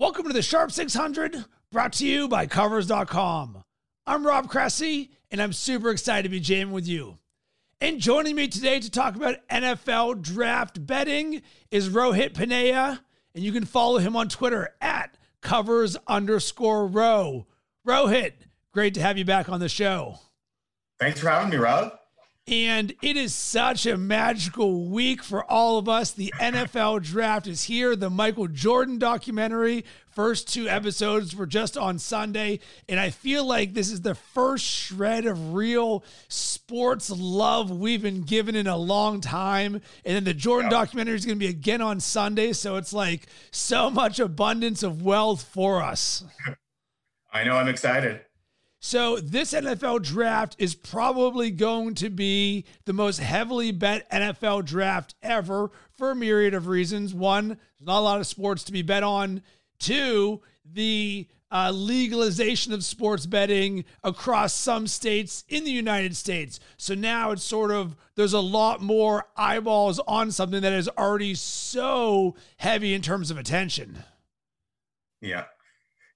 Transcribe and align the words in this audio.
Welcome 0.00 0.28
to 0.28 0.32
the 0.32 0.40
Sharp 0.40 0.72
600, 0.72 1.44
brought 1.70 1.92
to 1.92 2.06
you 2.06 2.26
by 2.26 2.46
Covers.com. 2.46 3.62
I'm 4.06 4.26
Rob 4.26 4.48
Cressy, 4.48 5.10
and 5.30 5.42
I'm 5.42 5.52
super 5.52 5.90
excited 5.90 6.22
to 6.22 6.30
be 6.30 6.40
jamming 6.40 6.72
with 6.72 6.88
you. 6.88 7.18
And 7.82 8.00
joining 8.00 8.34
me 8.34 8.48
today 8.48 8.80
to 8.80 8.90
talk 8.90 9.14
about 9.14 9.46
NFL 9.48 10.22
draft 10.22 10.86
betting 10.86 11.42
is 11.70 11.90
Rohit 11.90 12.32
Ponnaiya, 12.32 13.00
and 13.34 13.44
you 13.44 13.52
can 13.52 13.66
follow 13.66 13.98
him 13.98 14.16
on 14.16 14.30
Twitter 14.30 14.70
at 14.80 15.18
covers 15.42 15.98
underscore 16.06 16.86
row. 16.86 17.46
Rohit, 17.86 18.32
great 18.72 18.94
to 18.94 19.02
have 19.02 19.18
you 19.18 19.26
back 19.26 19.50
on 19.50 19.60
the 19.60 19.68
show. 19.68 20.18
Thanks 20.98 21.20
for 21.20 21.28
having 21.28 21.50
me, 21.50 21.58
Rob. 21.58 21.99
And 22.46 22.94
it 23.00 23.16
is 23.16 23.32
such 23.32 23.86
a 23.86 23.96
magical 23.96 24.86
week 24.86 25.22
for 25.22 25.44
all 25.44 25.78
of 25.78 25.88
us. 25.88 26.10
The 26.10 26.32
NFL 26.40 27.02
draft 27.02 27.46
is 27.46 27.64
here. 27.64 27.94
The 27.94 28.10
Michael 28.10 28.48
Jordan 28.48 28.98
documentary, 28.98 29.84
first 30.08 30.52
two 30.52 30.68
episodes 30.68 31.36
were 31.36 31.46
just 31.46 31.76
on 31.76 31.98
Sunday. 31.98 32.58
And 32.88 32.98
I 32.98 33.10
feel 33.10 33.44
like 33.44 33.74
this 33.74 33.90
is 33.90 34.00
the 34.00 34.16
first 34.16 34.64
shred 34.64 35.26
of 35.26 35.54
real 35.54 36.02
sports 36.28 37.10
love 37.10 37.70
we've 37.70 38.02
been 38.02 38.22
given 38.22 38.56
in 38.56 38.66
a 38.66 38.76
long 38.76 39.20
time. 39.20 39.74
And 40.04 40.16
then 40.16 40.24
the 40.24 40.34
Jordan 40.34 40.72
yep. 40.72 40.80
documentary 40.80 41.14
is 41.14 41.26
going 41.26 41.38
to 41.38 41.44
be 41.44 41.50
again 41.50 41.80
on 41.80 42.00
Sunday. 42.00 42.52
So 42.52 42.76
it's 42.76 42.92
like 42.92 43.28
so 43.52 43.90
much 43.90 44.18
abundance 44.18 44.82
of 44.82 45.02
wealth 45.02 45.42
for 45.42 45.82
us. 45.82 46.24
I 47.32 47.44
know. 47.44 47.56
I'm 47.56 47.68
excited. 47.68 48.22
So, 48.82 49.18
this 49.18 49.52
NFL 49.52 50.02
draft 50.02 50.56
is 50.58 50.74
probably 50.74 51.50
going 51.50 51.94
to 51.96 52.08
be 52.08 52.64
the 52.86 52.94
most 52.94 53.18
heavily 53.20 53.72
bet 53.72 54.10
NFL 54.10 54.64
draft 54.64 55.14
ever 55.22 55.70
for 55.92 56.12
a 56.12 56.16
myriad 56.16 56.54
of 56.54 56.66
reasons. 56.66 57.12
One, 57.12 57.48
there's 57.48 57.86
not 57.86 57.98
a 57.98 58.00
lot 58.00 58.20
of 58.20 58.26
sports 58.26 58.64
to 58.64 58.72
be 58.72 58.80
bet 58.80 59.02
on. 59.02 59.42
Two, 59.78 60.40
the 60.64 61.28
uh, 61.52 61.72
legalization 61.74 62.72
of 62.72 62.82
sports 62.82 63.26
betting 63.26 63.84
across 64.02 64.54
some 64.54 64.86
states 64.86 65.44
in 65.48 65.64
the 65.64 65.70
United 65.70 66.16
States. 66.16 66.58
So 66.78 66.94
now 66.94 67.32
it's 67.32 67.42
sort 67.42 67.70
of, 67.72 67.96
there's 68.14 68.32
a 68.32 68.40
lot 68.40 68.80
more 68.80 69.26
eyeballs 69.36 69.98
on 70.06 70.30
something 70.30 70.62
that 70.62 70.72
is 70.72 70.88
already 70.96 71.34
so 71.34 72.34
heavy 72.56 72.94
in 72.94 73.02
terms 73.02 73.30
of 73.30 73.36
attention. 73.36 74.04
Yeah. 75.20 75.44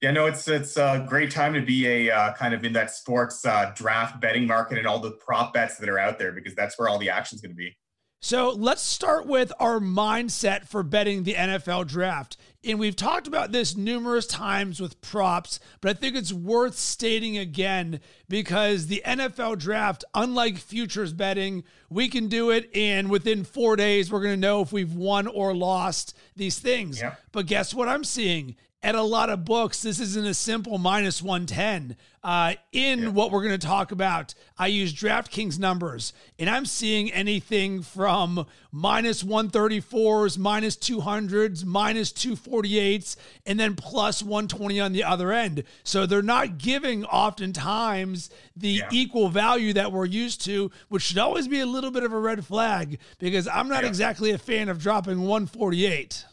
Yeah, 0.04 0.10
no, 0.10 0.26
it's 0.26 0.46
it's 0.48 0.76
a 0.76 1.02
great 1.08 1.30
time 1.30 1.54
to 1.54 1.62
be 1.62 1.88
a 1.88 2.10
uh, 2.14 2.34
kind 2.34 2.52
of 2.52 2.62
in 2.62 2.74
that 2.74 2.90
sports 2.90 3.46
uh, 3.46 3.72
draft 3.74 4.20
betting 4.20 4.46
market 4.46 4.76
and 4.76 4.86
all 4.86 4.98
the 4.98 5.12
prop 5.12 5.54
bets 5.54 5.78
that 5.78 5.88
are 5.88 5.98
out 5.98 6.18
there 6.18 6.30
because 6.30 6.54
that's 6.54 6.78
where 6.78 6.90
all 6.90 6.98
the 6.98 7.08
action's 7.08 7.40
going 7.40 7.52
to 7.52 7.56
be. 7.56 7.74
So 8.20 8.50
let's 8.50 8.82
start 8.82 9.26
with 9.26 9.50
our 9.58 9.80
mindset 9.80 10.68
for 10.68 10.82
betting 10.82 11.22
the 11.22 11.32
NFL 11.32 11.86
draft. 11.86 12.36
And 12.62 12.78
we've 12.78 12.94
talked 12.94 13.26
about 13.26 13.50
this 13.50 13.78
numerous 13.78 14.26
times 14.26 14.78
with 14.78 15.00
props, 15.00 15.58
but 15.80 15.96
I 15.96 15.98
think 15.98 16.16
it's 16.16 16.32
worth 16.34 16.76
stating 16.76 17.38
again 17.38 18.00
because 18.28 18.88
the 18.88 19.02
NFL 19.06 19.58
draft, 19.58 20.04
unlike 20.14 20.58
futures 20.58 21.14
betting, 21.14 21.64
we 21.88 22.10
can 22.10 22.28
do 22.28 22.50
it 22.50 22.68
and 22.74 23.08
within 23.08 23.42
four 23.42 23.74
days, 23.74 24.12
we're 24.12 24.22
going 24.22 24.34
to 24.34 24.40
know 24.40 24.60
if 24.60 24.70
we've 24.70 24.94
won 24.94 25.26
or 25.26 25.54
lost 25.54 26.14
these 26.36 26.58
things. 26.58 27.00
Yeah. 27.00 27.14
But 27.32 27.46
guess 27.46 27.72
what 27.72 27.88
I'm 27.88 28.04
seeing? 28.04 28.56
At 28.84 28.94
a 28.94 29.02
lot 29.02 29.30
of 29.30 29.46
books, 29.46 29.80
this 29.80 29.98
isn't 29.98 30.26
a 30.26 30.34
simple 30.34 30.76
minus 30.76 31.22
110. 31.22 31.96
Uh, 32.22 32.52
in 32.70 32.98
yeah. 33.02 33.08
what 33.08 33.30
we're 33.30 33.42
going 33.42 33.58
to 33.58 33.66
talk 33.66 33.92
about, 33.92 34.34
I 34.58 34.66
use 34.66 34.92
DraftKings 34.92 35.58
numbers, 35.58 36.12
and 36.38 36.50
I'm 36.50 36.66
seeing 36.66 37.10
anything 37.10 37.82
from 37.82 38.46
minus 38.70 39.22
134s, 39.22 40.36
minus 40.36 40.76
200s, 40.76 41.64
minus 41.64 42.12
248s, 42.12 43.16
and 43.46 43.58
then 43.58 43.74
plus 43.74 44.22
120 44.22 44.78
on 44.80 44.92
the 44.92 45.04
other 45.04 45.32
end. 45.32 45.64
So 45.82 46.04
they're 46.04 46.20
not 46.20 46.58
giving 46.58 47.06
oftentimes 47.06 48.28
the 48.54 48.68
yeah. 48.68 48.88
equal 48.92 49.30
value 49.30 49.72
that 49.72 49.92
we're 49.92 50.04
used 50.04 50.44
to, 50.44 50.70
which 50.90 51.04
should 51.04 51.18
always 51.18 51.48
be 51.48 51.60
a 51.60 51.66
little 51.66 51.90
bit 51.90 52.04
of 52.04 52.12
a 52.12 52.18
red 52.18 52.44
flag 52.44 52.98
because 53.18 53.48
I'm 53.48 53.68
not 53.68 53.82
yeah. 53.82 53.88
exactly 53.88 54.30
a 54.32 54.38
fan 54.38 54.68
of 54.68 54.78
dropping 54.78 55.20
148. 55.22 56.24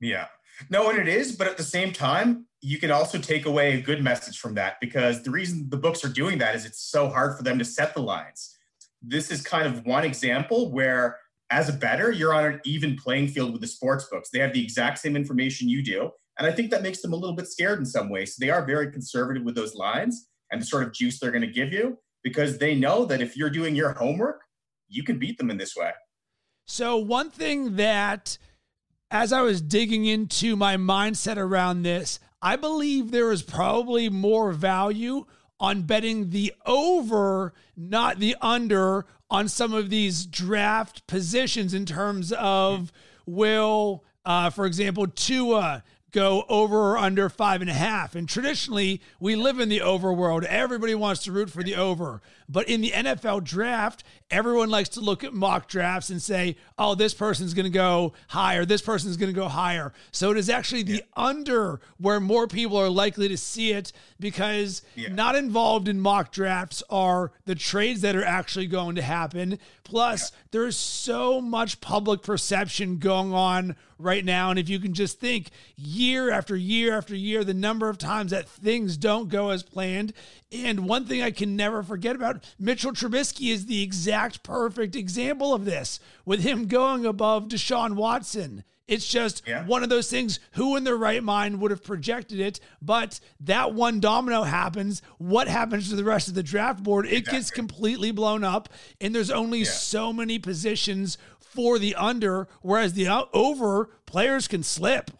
Yeah. 0.00 0.26
No, 0.68 0.90
and 0.90 0.98
it 0.98 1.08
is, 1.08 1.32
but 1.32 1.46
at 1.46 1.56
the 1.56 1.62
same 1.62 1.92
time, 1.92 2.46
you 2.60 2.78
can 2.78 2.90
also 2.90 3.18
take 3.18 3.46
away 3.46 3.74
a 3.74 3.80
good 3.80 4.02
message 4.02 4.38
from 4.38 4.54
that 4.54 4.74
because 4.80 5.22
the 5.22 5.30
reason 5.30 5.68
the 5.70 5.76
books 5.76 6.04
are 6.04 6.08
doing 6.10 6.38
that 6.38 6.54
is 6.54 6.66
it's 6.66 6.82
so 6.82 7.08
hard 7.08 7.36
for 7.36 7.42
them 7.42 7.58
to 7.58 7.64
set 7.64 7.94
the 7.94 8.02
lines. 8.02 8.56
This 9.00 9.30
is 9.30 9.40
kind 9.42 9.66
of 9.66 9.86
one 9.86 10.04
example 10.04 10.70
where, 10.70 11.18
as 11.50 11.68
a 11.68 11.72
bettor, 11.72 12.12
you're 12.12 12.34
on 12.34 12.44
an 12.44 12.60
even 12.64 12.96
playing 12.96 13.28
field 13.28 13.52
with 13.52 13.62
the 13.62 13.66
sports 13.66 14.04
books. 14.10 14.28
They 14.30 14.40
have 14.40 14.52
the 14.52 14.62
exact 14.62 14.98
same 14.98 15.16
information 15.16 15.68
you 15.68 15.82
do. 15.82 16.10
And 16.38 16.46
I 16.46 16.52
think 16.52 16.70
that 16.70 16.82
makes 16.82 17.00
them 17.00 17.12
a 17.12 17.16
little 17.16 17.34
bit 17.34 17.48
scared 17.48 17.78
in 17.78 17.86
some 17.86 18.08
ways. 18.08 18.36
So 18.36 18.44
they 18.44 18.50
are 18.50 18.64
very 18.64 18.92
conservative 18.92 19.42
with 19.42 19.54
those 19.54 19.74
lines 19.74 20.28
and 20.50 20.60
the 20.60 20.66
sort 20.66 20.82
of 20.82 20.92
juice 20.92 21.18
they're 21.18 21.30
going 21.30 21.42
to 21.42 21.46
give 21.46 21.72
you 21.72 21.98
because 22.22 22.58
they 22.58 22.74
know 22.74 23.04
that 23.06 23.22
if 23.22 23.36
you're 23.36 23.50
doing 23.50 23.74
your 23.74 23.92
homework, 23.92 24.42
you 24.88 25.02
can 25.02 25.18
beat 25.18 25.38
them 25.38 25.50
in 25.50 25.56
this 25.56 25.74
way. 25.76 25.92
So, 26.66 26.96
one 26.96 27.30
thing 27.30 27.76
that 27.76 28.38
as 29.10 29.32
I 29.32 29.40
was 29.40 29.60
digging 29.60 30.06
into 30.06 30.56
my 30.56 30.76
mindset 30.76 31.36
around 31.36 31.82
this, 31.82 32.20
I 32.40 32.56
believe 32.56 33.10
there 33.10 33.32
is 33.32 33.42
probably 33.42 34.08
more 34.08 34.52
value 34.52 35.26
on 35.58 35.82
betting 35.82 36.30
the 36.30 36.54
over, 36.64 37.52
not 37.76 38.18
the 38.18 38.36
under, 38.40 39.06
on 39.30 39.48
some 39.48 39.72
of 39.72 39.90
these 39.90 40.26
draft 40.26 41.06
positions 41.06 41.74
in 41.74 41.86
terms 41.86 42.32
of 42.32 42.92
will, 43.26 44.04
uh, 44.24 44.50
for 44.50 44.64
example, 44.64 45.06
Tua 45.06 45.84
go 46.10 46.44
over 46.48 46.92
or 46.92 46.98
under 46.98 47.28
five 47.28 47.60
and 47.60 47.70
a 47.70 47.74
half. 47.74 48.14
And 48.14 48.28
traditionally, 48.28 49.00
we 49.20 49.36
live 49.36 49.60
in 49.60 49.68
the 49.68 49.80
over 49.80 50.12
world. 50.12 50.44
Everybody 50.44 50.94
wants 50.94 51.22
to 51.24 51.32
root 51.32 51.50
for 51.50 51.62
the 51.62 51.76
over. 51.76 52.20
But 52.50 52.68
in 52.68 52.80
the 52.80 52.90
NFL 52.90 53.44
draft, 53.44 54.02
everyone 54.28 54.70
likes 54.70 54.88
to 54.90 55.00
look 55.00 55.22
at 55.22 55.32
mock 55.32 55.68
drafts 55.68 56.10
and 56.10 56.20
say, 56.20 56.56
oh, 56.76 56.96
this 56.96 57.14
person's 57.14 57.54
going 57.54 57.64
to 57.64 57.70
go 57.70 58.12
higher, 58.26 58.64
this 58.64 58.82
person's 58.82 59.16
going 59.16 59.32
to 59.32 59.40
go 59.40 59.46
higher. 59.46 59.92
So 60.10 60.32
it 60.32 60.36
is 60.36 60.50
actually 60.50 60.82
the 60.82 60.92
yeah. 60.94 61.00
under 61.16 61.80
where 61.98 62.18
more 62.18 62.48
people 62.48 62.76
are 62.76 62.88
likely 62.88 63.28
to 63.28 63.36
see 63.36 63.72
it 63.72 63.92
because 64.18 64.82
yeah. 64.96 65.12
not 65.12 65.36
involved 65.36 65.86
in 65.86 66.00
mock 66.00 66.32
drafts 66.32 66.82
are 66.90 67.30
the 67.44 67.54
trades 67.54 68.00
that 68.00 68.16
are 68.16 68.24
actually 68.24 68.66
going 68.66 68.96
to 68.96 69.02
happen. 69.02 69.58
Plus, 69.84 70.32
yeah. 70.32 70.38
there's 70.50 70.76
so 70.76 71.40
much 71.40 71.80
public 71.80 72.22
perception 72.22 72.98
going 72.98 73.32
on 73.32 73.76
right 74.00 74.24
now. 74.24 74.50
And 74.50 74.58
if 74.58 74.68
you 74.68 74.78
can 74.78 74.94
just 74.94 75.20
think 75.20 75.50
year 75.76 76.30
after 76.30 76.56
year 76.56 76.96
after 76.96 77.14
year, 77.14 77.44
the 77.44 77.54
number 77.54 77.88
of 77.88 77.98
times 77.98 78.30
that 78.30 78.48
things 78.48 78.96
don't 78.96 79.28
go 79.28 79.50
as 79.50 79.62
planned. 79.62 80.12
And 80.52 80.88
one 80.88 81.04
thing 81.04 81.22
I 81.22 81.30
can 81.30 81.54
never 81.54 81.82
forget 81.82 82.16
about 82.16 82.39
Mitchell 82.58 82.92
Trubisky 82.92 83.52
is 83.52 83.66
the 83.66 83.82
exact 83.82 84.42
perfect 84.42 84.96
example 84.96 85.54
of 85.54 85.64
this, 85.64 86.00
with 86.24 86.42
him 86.42 86.66
going 86.66 87.06
above 87.06 87.48
Deshaun 87.48 87.94
Watson. 87.94 88.64
It's 88.90 89.06
just 89.06 89.44
yeah. 89.46 89.64
one 89.66 89.84
of 89.84 89.88
those 89.88 90.10
things. 90.10 90.40
Who 90.54 90.74
in 90.74 90.82
their 90.82 90.96
right 90.96 91.22
mind 91.22 91.60
would 91.60 91.70
have 91.70 91.84
projected 91.84 92.40
it? 92.40 92.58
But 92.82 93.20
that 93.38 93.72
one 93.72 94.00
domino 94.00 94.42
happens. 94.42 95.00
What 95.18 95.46
happens 95.46 95.88
to 95.90 95.94
the 95.94 96.02
rest 96.02 96.26
of 96.26 96.34
the 96.34 96.42
draft 96.42 96.82
board? 96.82 97.06
It 97.06 97.18
exactly. 97.18 97.38
gets 97.38 97.50
completely 97.52 98.10
blown 98.10 98.42
up. 98.42 98.68
And 99.00 99.14
there's 99.14 99.30
only 99.30 99.60
yeah. 99.60 99.66
so 99.66 100.12
many 100.12 100.40
positions 100.40 101.18
for 101.38 101.78
the 101.78 101.94
under, 101.94 102.48
whereas 102.62 102.94
the 102.94 103.08
over 103.32 103.90
players 104.06 104.48
can 104.48 104.64
slip. 104.64 105.12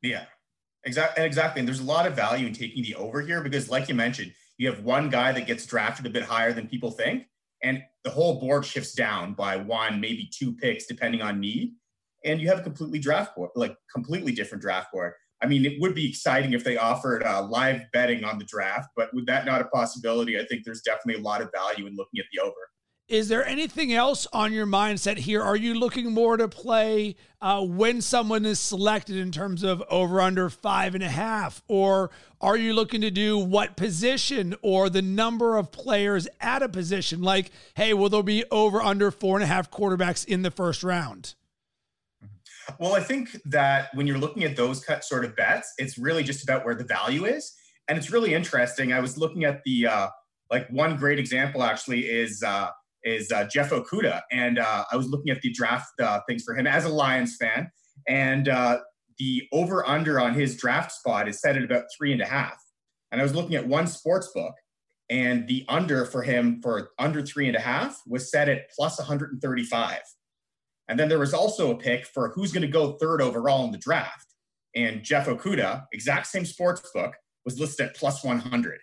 Yeah, 0.00 0.26
exactly. 0.84 1.24
Exactly. 1.24 1.58
And 1.58 1.66
there's 1.66 1.80
a 1.80 1.84
lot 1.84 2.06
of 2.06 2.14
value 2.14 2.46
in 2.46 2.52
taking 2.52 2.84
the 2.84 2.94
over 2.94 3.20
here 3.22 3.42
because, 3.42 3.68
like 3.68 3.88
you 3.88 3.96
mentioned, 3.96 4.32
you 4.58 4.70
have 4.70 4.84
one 4.84 5.08
guy 5.08 5.32
that 5.32 5.46
gets 5.46 5.64
drafted 5.64 6.04
a 6.06 6.10
bit 6.10 6.24
higher 6.24 6.52
than 6.52 6.66
people 6.66 6.90
think, 6.90 7.26
and 7.62 7.82
the 8.04 8.10
whole 8.10 8.40
board 8.40 8.64
shifts 8.64 8.92
down 8.92 9.34
by 9.34 9.56
one, 9.56 10.00
maybe 10.00 10.28
two 10.32 10.52
picks, 10.52 10.86
depending 10.86 11.22
on 11.22 11.40
need. 11.40 11.74
And 12.24 12.40
you 12.40 12.48
have 12.48 12.58
a 12.58 12.62
completely 12.62 12.98
draft 12.98 13.36
board, 13.36 13.50
like 13.54 13.76
completely 13.92 14.32
different 14.32 14.62
draft 14.62 14.92
board. 14.92 15.12
I 15.40 15.46
mean, 15.46 15.64
it 15.64 15.80
would 15.80 15.94
be 15.94 16.08
exciting 16.08 16.52
if 16.52 16.64
they 16.64 16.76
offered 16.76 17.22
uh, 17.22 17.42
live 17.42 17.82
betting 17.92 18.24
on 18.24 18.38
the 18.38 18.44
draft, 18.44 18.90
but 18.96 19.14
with 19.14 19.26
that 19.26 19.46
not 19.46 19.60
a 19.60 19.66
possibility, 19.66 20.38
I 20.38 20.44
think 20.44 20.64
there's 20.64 20.82
definitely 20.82 21.22
a 21.22 21.24
lot 21.24 21.40
of 21.40 21.50
value 21.54 21.86
in 21.86 21.94
looking 21.94 22.18
at 22.18 22.26
the 22.32 22.40
over. 22.40 22.54
Is 23.08 23.28
there 23.28 23.46
anything 23.46 23.94
else 23.94 24.26
on 24.34 24.52
your 24.52 24.66
mindset 24.66 25.16
here? 25.16 25.42
Are 25.42 25.56
you 25.56 25.72
looking 25.72 26.12
more 26.12 26.36
to 26.36 26.46
play 26.46 27.16
uh, 27.40 27.64
when 27.64 28.02
someone 28.02 28.44
is 28.44 28.60
selected 28.60 29.16
in 29.16 29.32
terms 29.32 29.62
of 29.62 29.82
over 29.88 30.20
under 30.20 30.50
five 30.50 30.94
and 30.94 31.02
a 31.02 31.08
half? 31.08 31.62
Or 31.68 32.10
are 32.42 32.58
you 32.58 32.74
looking 32.74 33.00
to 33.00 33.10
do 33.10 33.38
what 33.38 33.76
position 33.76 34.54
or 34.60 34.90
the 34.90 35.00
number 35.00 35.56
of 35.56 35.72
players 35.72 36.28
at 36.42 36.62
a 36.62 36.68
position? 36.68 37.22
Like, 37.22 37.50
hey, 37.76 37.94
will 37.94 38.10
there 38.10 38.22
be 38.22 38.44
over 38.50 38.82
under 38.82 39.10
four 39.10 39.38
and 39.38 39.44
a 39.44 39.46
half 39.46 39.70
quarterbacks 39.70 40.26
in 40.26 40.42
the 40.42 40.50
first 40.50 40.82
round? 40.82 41.34
Well, 42.78 42.94
I 42.94 43.00
think 43.00 43.40
that 43.46 43.88
when 43.94 44.06
you're 44.06 44.18
looking 44.18 44.44
at 44.44 44.54
those 44.54 44.84
cut 44.84 45.02
sort 45.02 45.24
of 45.24 45.34
bets, 45.34 45.72
it's 45.78 45.96
really 45.96 46.22
just 46.22 46.44
about 46.44 46.62
where 46.66 46.74
the 46.74 46.84
value 46.84 47.24
is. 47.24 47.54
And 47.88 47.96
it's 47.96 48.10
really 48.10 48.34
interesting. 48.34 48.92
I 48.92 49.00
was 49.00 49.16
looking 49.16 49.44
at 49.44 49.64
the, 49.64 49.86
uh, 49.86 50.08
like, 50.50 50.68
one 50.68 50.98
great 50.98 51.18
example 51.18 51.62
actually 51.62 52.00
is, 52.00 52.42
uh, 52.42 52.68
is 53.08 53.32
uh, 53.32 53.44
Jeff 53.44 53.70
Okudah, 53.70 54.20
And 54.30 54.58
uh, 54.58 54.84
I 54.92 54.96
was 54.96 55.08
looking 55.08 55.30
at 55.30 55.40
the 55.40 55.50
draft 55.50 55.92
uh, 56.00 56.20
things 56.28 56.42
for 56.44 56.56
him 56.56 56.66
as 56.66 56.84
a 56.84 56.88
Lions 56.88 57.36
fan. 57.40 57.70
And 58.06 58.48
uh, 58.48 58.78
the 59.18 59.42
over 59.52 59.86
under 59.86 60.20
on 60.20 60.34
his 60.34 60.56
draft 60.56 60.92
spot 60.92 61.28
is 61.28 61.40
set 61.40 61.56
at 61.56 61.64
about 61.64 61.84
three 61.96 62.12
and 62.12 62.20
a 62.20 62.26
half. 62.26 62.56
And 63.10 63.20
I 63.20 63.24
was 63.24 63.34
looking 63.34 63.54
at 63.54 63.66
one 63.66 63.86
sports 63.86 64.30
book, 64.34 64.54
and 65.08 65.48
the 65.48 65.64
under 65.68 66.04
for 66.04 66.22
him 66.22 66.60
for 66.62 66.90
under 66.98 67.22
three 67.22 67.48
and 67.48 67.56
a 67.56 67.60
half 67.60 68.00
was 68.06 68.30
set 68.30 68.48
at 68.48 68.70
plus 68.76 68.98
135. 68.98 70.00
And 70.88 70.98
then 70.98 71.08
there 71.08 71.18
was 71.18 71.34
also 71.34 71.70
a 71.70 71.76
pick 71.76 72.06
for 72.06 72.30
who's 72.34 72.52
going 72.52 72.62
to 72.62 72.68
go 72.68 72.92
third 72.92 73.20
overall 73.22 73.64
in 73.64 73.72
the 73.72 73.78
draft. 73.78 74.26
And 74.74 75.02
Jeff 75.02 75.26
Okudah, 75.26 75.84
exact 75.92 76.26
same 76.26 76.44
sports 76.44 76.82
book, 76.94 77.14
was 77.44 77.58
listed 77.58 77.88
at 77.88 77.96
plus 77.96 78.22
100. 78.22 78.78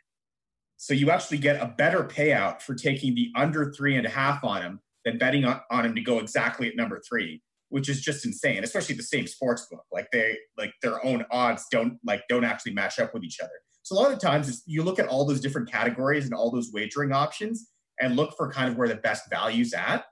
So 0.78 0.94
you 0.94 1.10
actually 1.10 1.38
get 1.38 1.62
a 1.62 1.74
better 1.78 2.04
payout 2.04 2.62
for 2.62 2.76
taking 2.76 3.16
the 3.16 3.32
under 3.36 3.72
three 3.72 3.96
and 3.96 4.06
a 4.06 4.10
half 4.10 4.44
on 4.44 4.62
him 4.62 4.80
than 5.06 5.18
betting 5.18 5.46
on, 5.46 5.62
on 5.72 5.86
him 5.86 5.96
to 5.96 6.02
go 6.02 6.20
exactly 6.20 6.68
at 6.68 6.76
number 6.76 7.02
three, 7.08 7.42
which 7.70 7.90
is 7.90 8.02
just 8.02 8.26
insane, 8.26 8.64
especially 8.64 8.96
the 8.96 9.04
same 9.04 9.28
sports 9.28 9.68
book. 9.72 9.84
Like 9.92 10.08
they 10.12 10.38
like 10.58 10.74
their 10.82 11.04
own 11.06 11.26
odds 11.32 11.66
don't 11.72 11.98
like 12.06 12.24
don't 12.28 12.44
actually 12.44 12.74
match 12.74 13.00
up 13.00 13.14
with 13.14 13.24
each 13.24 13.40
other. 13.42 13.54
So 13.84 13.96
a 13.96 13.98
lot 14.00 14.12
of 14.12 14.20
times 14.20 14.64
you 14.66 14.84
look 14.84 15.00
at 15.00 15.08
all 15.08 15.26
those 15.26 15.40
different 15.40 15.72
categories 15.72 16.26
and 16.26 16.34
all 16.34 16.52
those 16.52 16.72
wagering 16.74 17.12
options 17.12 17.70
and 18.00 18.16
look 18.16 18.36
for 18.36 18.52
kind 18.52 18.70
of 18.70 18.78
where 18.78 18.88
the 18.88 18.96
best 18.96 19.30
value's 19.30 19.74
at. 19.74 20.06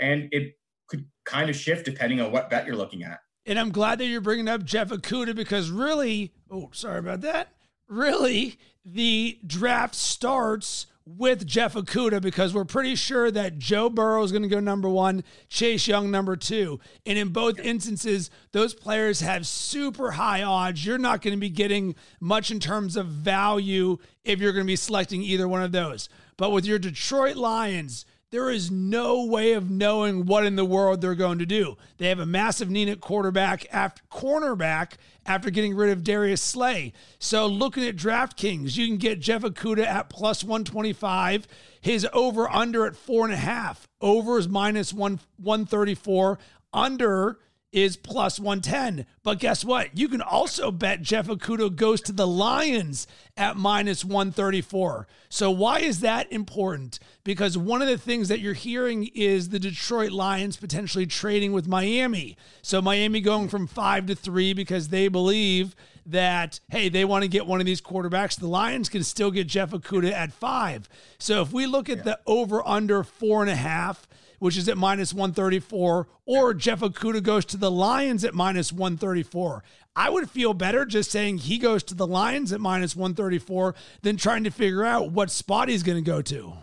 And 0.00 0.28
it 0.32 0.54
could 0.88 1.06
kind 1.24 1.48
of 1.48 1.56
shift 1.56 1.84
depending 1.84 2.20
on 2.20 2.32
what 2.32 2.50
bet 2.50 2.66
you're 2.66 2.76
looking 2.76 3.04
at. 3.04 3.20
And 3.46 3.58
I'm 3.58 3.70
glad 3.70 3.98
that 4.00 4.06
you're 4.06 4.20
bringing 4.20 4.48
up 4.48 4.64
Jeff 4.64 4.88
Okudah 4.88 5.34
because 5.34 5.70
really, 5.70 6.32
oh, 6.50 6.70
sorry 6.72 6.98
about 6.98 7.22
that. 7.22 7.54
Really, 7.90 8.56
the 8.84 9.40
draft 9.44 9.96
starts 9.96 10.86
with 11.04 11.44
Jeff 11.44 11.74
Okudah 11.74 12.22
because 12.22 12.54
we're 12.54 12.64
pretty 12.64 12.94
sure 12.94 13.32
that 13.32 13.58
Joe 13.58 13.90
Burrow 13.90 14.22
is 14.22 14.30
going 14.30 14.44
to 14.44 14.48
go 14.48 14.60
number 14.60 14.88
one, 14.88 15.24
Chase 15.48 15.88
Young 15.88 16.08
number 16.08 16.36
two. 16.36 16.78
And 17.04 17.18
in 17.18 17.30
both 17.30 17.58
instances, 17.58 18.30
those 18.52 18.74
players 18.74 19.20
have 19.20 19.44
super 19.44 20.12
high 20.12 20.44
odds. 20.44 20.86
You're 20.86 20.98
not 20.98 21.20
going 21.20 21.34
to 21.34 21.40
be 21.40 21.50
getting 21.50 21.96
much 22.20 22.52
in 22.52 22.60
terms 22.60 22.96
of 22.96 23.06
value 23.06 23.98
if 24.24 24.38
you're 24.38 24.52
going 24.52 24.66
to 24.66 24.70
be 24.70 24.76
selecting 24.76 25.22
either 25.22 25.48
one 25.48 25.62
of 25.62 25.72
those. 25.72 26.08
But 26.36 26.52
with 26.52 26.64
your 26.64 26.78
Detroit 26.78 27.36
Lions, 27.36 28.06
there 28.30 28.50
is 28.50 28.70
no 28.70 29.24
way 29.24 29.52
of 29.54 29.70
knowing 29.70 30.24
what 30.24 30.46
in 30.46 30.54
the 30.54 30.64
world 30.64 31.00
they're 31.00 31.16
going 31.16 31.40
to 31.40 31.46
do. 31.46 31.76
They 31.98 32.08
have 32.08 32.20
a 32.20 32.26
massive 32.26 32.70
need 32.70 32.88
at 32.88 33.00
quarterback 33.00 33.66
after 33.72 34.02
cornerback 34.10 34.92
after 35.26 35.50
getting 35.50 35.74
rid 35.74 35.90
of 35.90 36.04
Darius 36.04 36.40
Slay. 36.40 36.92
So 37.18 37.46
looking 37.46 37.84
at 37.84 37.96
DraftKings, 37.96 38.76
you 38.76 38.86
can 38.86 38.98
get 38.98 39.20
Jeff 39.20 39.42
Okudah 39.42 39.84
at 39.84 40.08
plus 40.08 40.44
125. 40.44 41.48
His 41.80 42.06
over 42.12 42.48
under 42.48 42.86
at 42.86 42.94
four 42.94 43.24
and 43.24 43.34
a 43.34 43.38
half. 43.38 43.88
Over 44.00 44.38
is 44.38 44.48
minus 44.48 44.92
one 44.92 45.18
134. 45.38 46.38
Under 46.72 47.38
is 47.72 47.96
plus 47.96 48.40
110. 48.40 49.06
But 49.22 49.38
guess 49.38 49.64
what? 49.64 49.96
You 49.96 50.08
can 50.08 50.20
also 50.20 50.70
bet 50.70 51.02
Jeff 51.02 51.28
Okudah 51.28 51.76
goes 51.76 52.00
to 52.02 52.12
the 52.12 52.26
Lions 52.26 53.06
at 53.36 53.56
minus 53.56 54.04
134. 54.04 55.06
So 55.28 55.50
why 55.50 55.80
is 55.80 56.00
that 56.00 56.30
important? 56.32 56.98
Because 57.22 57.56
one 57.56 57.80
of 57.80 57.88
the 57.88 57.98
things 57.98 58.28
that 58.28 58.40
you're 58.40 58.54
hearing 58.54 59.10
is 59.14 59.50
the 59.50 59.60
Detroit 59.60 60.10
Lions 60.10 60.56
potentially 60.56 61.06
trading 61.06 61.52
with 61.52 61.68
Miami. 61.68 62.36
So 62.62 62.82
Miami 62.82 63.20
going 63.20 63.48
from 63.48 63.66
5 63.66 64.06
to 64.06 64.14
3 64.14 64.52
because 64.52 64.88
they 64.88 65.08
believe 65.08 65.76
that 66.06 66.58
hey, 66.70 66.88
they 66.88 67.04
want 67.04 67.22
to 67.22 67.28
get 67.28 67.46
one 67.46 67.60
of 67.60 67.66
these 67.66 67.80
quarterbacks. 67.80 68.38
The 68.38 68.48
Lions 68.48 68.88
can 68.88 69.04
still 69.04 69.30
get 69.30 69.46
Jeff 69.46 69.70
Okudah 69.70 70.12
at 70.12 70.32
5. 70.32 70.88
So 71.18 71.42
if 71.42 71.52
we 71.52 71.66
look 71.66 71.88
at 71.88 71.98
yeah. 71.98 72.02
the 72.02 72.20
over 72.26 72.66
under 72.66 73.04
four 73.04 73.42
and 73.42 73.50
a 73.50 73.56
half, 73.56 74.08
which 74.40 74.56
is 74.56 74.68
at 74.68 74.76
minus 74.76 75.14
134, 75.14 76.08
or 76.26 76.54
Jeff 76.54 76.80
Okudah 76.80 77.22
goes 77.22 77.44
to 77.44 77.56
the 77.56 77.70
Lions 77.70 78.24
at 78.24 78.34
minus 78.34 78.72
134. 78.72 79.62
I 79.94 80.10
would 80.10 80.28
feel 80.28 80.54
better 80.54 80.84
just 80.84 81.10
saying 81.10 81.38
he 81.38 81.58
goes 81.58 81.84
to 81.84 81.94
the 81.94 82.06
Lions 82.06 82.52
at 82.52 82.60
minus 82.60 82.96
134 82.96 83.74
than 84.02 84.16
trying 84.16 84.42
to 84.44 84.50
figure 84.50 84.84
out 84.84 85.12
what 85.12 85.30
spot 85.30 85.68
he's 85.68 85.84
going 85.84 86.02
to 86.02 86.10
go 86.10 86.20
to. 86.22 86.54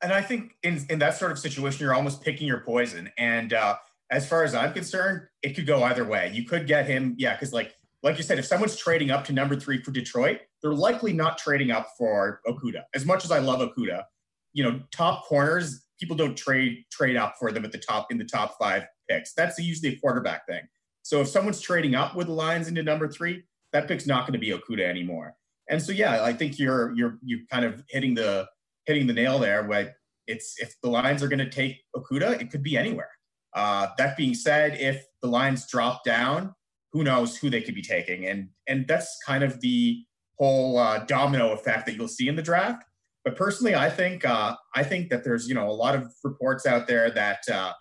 And 0.00 0.12
I 0.12 0.22
think 0.22 0.54
in, 0.62 0.86
in 0.88 1.00
that 1.00 1.18
sort 1.18 1.32
of 1.32 1.38
situation, 1.38 1.80
you're 1.80 1.94
almost 1.94 2.22
picking 2.22 2.46
your 2.46 2.60
poison. 2.60 3.10
And 3.18 3.52
uh, 3.52 3.76
as 4.10 4.28
far 4.28 4.44
as 4.44 4.54
I'm 4.54 4.72
concerned, 4.72 5.22
it 5.42 5.54
could 5.54 5.66
go 5.66 5.82
either 5.82 6.04
way. 6.04 6.30
You 6.32 6.44
could 6.44 6.66
get 6.66 6.86
him, 6.86 7.14
yeah, 7.18 7.34
because 7.34 7.52
like 7.52 7.74
like 8.04 8.16
you 8.16 8.22
said, 8.22 8.38
if 8.38 8.44
someone's 8.44 8.76
trading 8.76 9.10
up 9.10 9.24
to 9.24 9.32
number 9.32 9.56
three 9.56 9.82
for 9.82 9.90
Detroit, 9.90 10.38
they're 10.62 10.72
likely 10.72 11.12
not 11.12 11.36
trading 11.36 11.72
up 11.72 11.88
for 11.98 12.40
Okudah. 12.46 12.84
As 12.94 13.04
much 13.04 13.24
as 13.24 13.32
I 13.32 13.40
love 13.40 13.60
Okudah, 13.60 14.04
you 14.52 14.62
know, 14.62 14.80
top 14.92 15.24
corners 15.24 15.87
people 15.98 16.16
don't 16.16 16.36
trade 16.36 16.84
trade 16.90 17.16
up 17.16 17.34
for 17.38 17.52
them 17.52 17.64
at 17.64 17.72
the 17.72 17.78
top 17.78 18.10
in 18.10 18.18
the 18.18 18.24
top 18.24 18.56
five 18.58 18.84
picks. 19.08 19.34
That's 19.34 19.58
usually 19.58 19.94
a 19.94 19.98
quarterback 19.98 20.46
thing. 20.46 20.62
So 21.02 21.20
if 21.20 21.28
someone's 21.28 21.60
trading 21.60 21.94
up 21.94 22.14
with 22.14 22.26
the 22.26 22.32
Lions 22.32 22.68
into 22.68 22.82
number 22.82 23.08
three, 23.08 23.44
that 23.72 23.88
pick's 23.88 24.06
not 24.06 24.26
going 24.26 24.34
to 24.34 24.38
be 24.38 24.50
Okudah 24.50 24.84
anymore. 24.84 25.34
And 25.70 25.82
so 25.82 25.92
yeah, 25.92 26.22
I 26.22 26.32
think 26.32 26.58
you're 26.58 26.94
you're 26.94 27.18
you're 27.22 27.40
kind 27.50 27.64
of 27.64 27.82
hitting 27.88 28.14
the 28.14 28.46
hitting 28.86 29.06
the 29.06 29.12
nail 29.12 29.38
there. 29.38 29.64
Where 29.64 29.94
it's 30.26 30.54
if 30.58 30.74
the 30.82 30.90
Lions 30.90 31.22
are 31.22 31.28
going 31.28 31.38
to 31.38 31.50
take 31.50 31.82
Okudah, 31.96 32.40
it 32.40 32.50
could 32.50 32.62
be 32.62 32.76
anywhere. 32.76 33.10
Uh, 33.54 33.88
that 33.98 34.16
being 34.16 34.34
said, 34.34 34.76
if 34.78 35.04
the 35.22 35.28
Lions 35.28 35.66
drop 35.66 36.04
down, 36.04 36.54
who 36.92 37.02
knows 37.02 37.36
who 37.36 37.50
they 37.50 37.60
could 37.60 37.74
be 37.74 37.82
taking, 37.82 38.26
and 38.26 38.48
and 38.66 38.86
that's 38.86 39.18
kind 39.26 39.42
of 39.42 39.60
the 39.60 40.04
whole 40.38 40.78
uh, 40.78 40.98
domino 41.06 41.52
effect 41.52 41.86
that 41.86 41.96
you'll 41.96 42.08
see 42.08 42.28
in 42.28 42.36
the 42.36 42.42
draft. 42.42 42.84
But 43.28 43.36
personally, 43.36 43.74
I 43.74 43.90
think 43.90 44.24
uh, 44.24 44.56
I 44.74 44.82
think 44.82 45.10
that 45.10 45.22
there's 45.22 45.46
you 45.46 45.54
know 45.54 45.68
a 45.68 45.70
lot 45.70 45.94
of 45.94 46.10
reports 46.24 46.64
out 46.64 46.86
there 46.86 47.10
that 47.10 47.40
uh, 47.52 47.74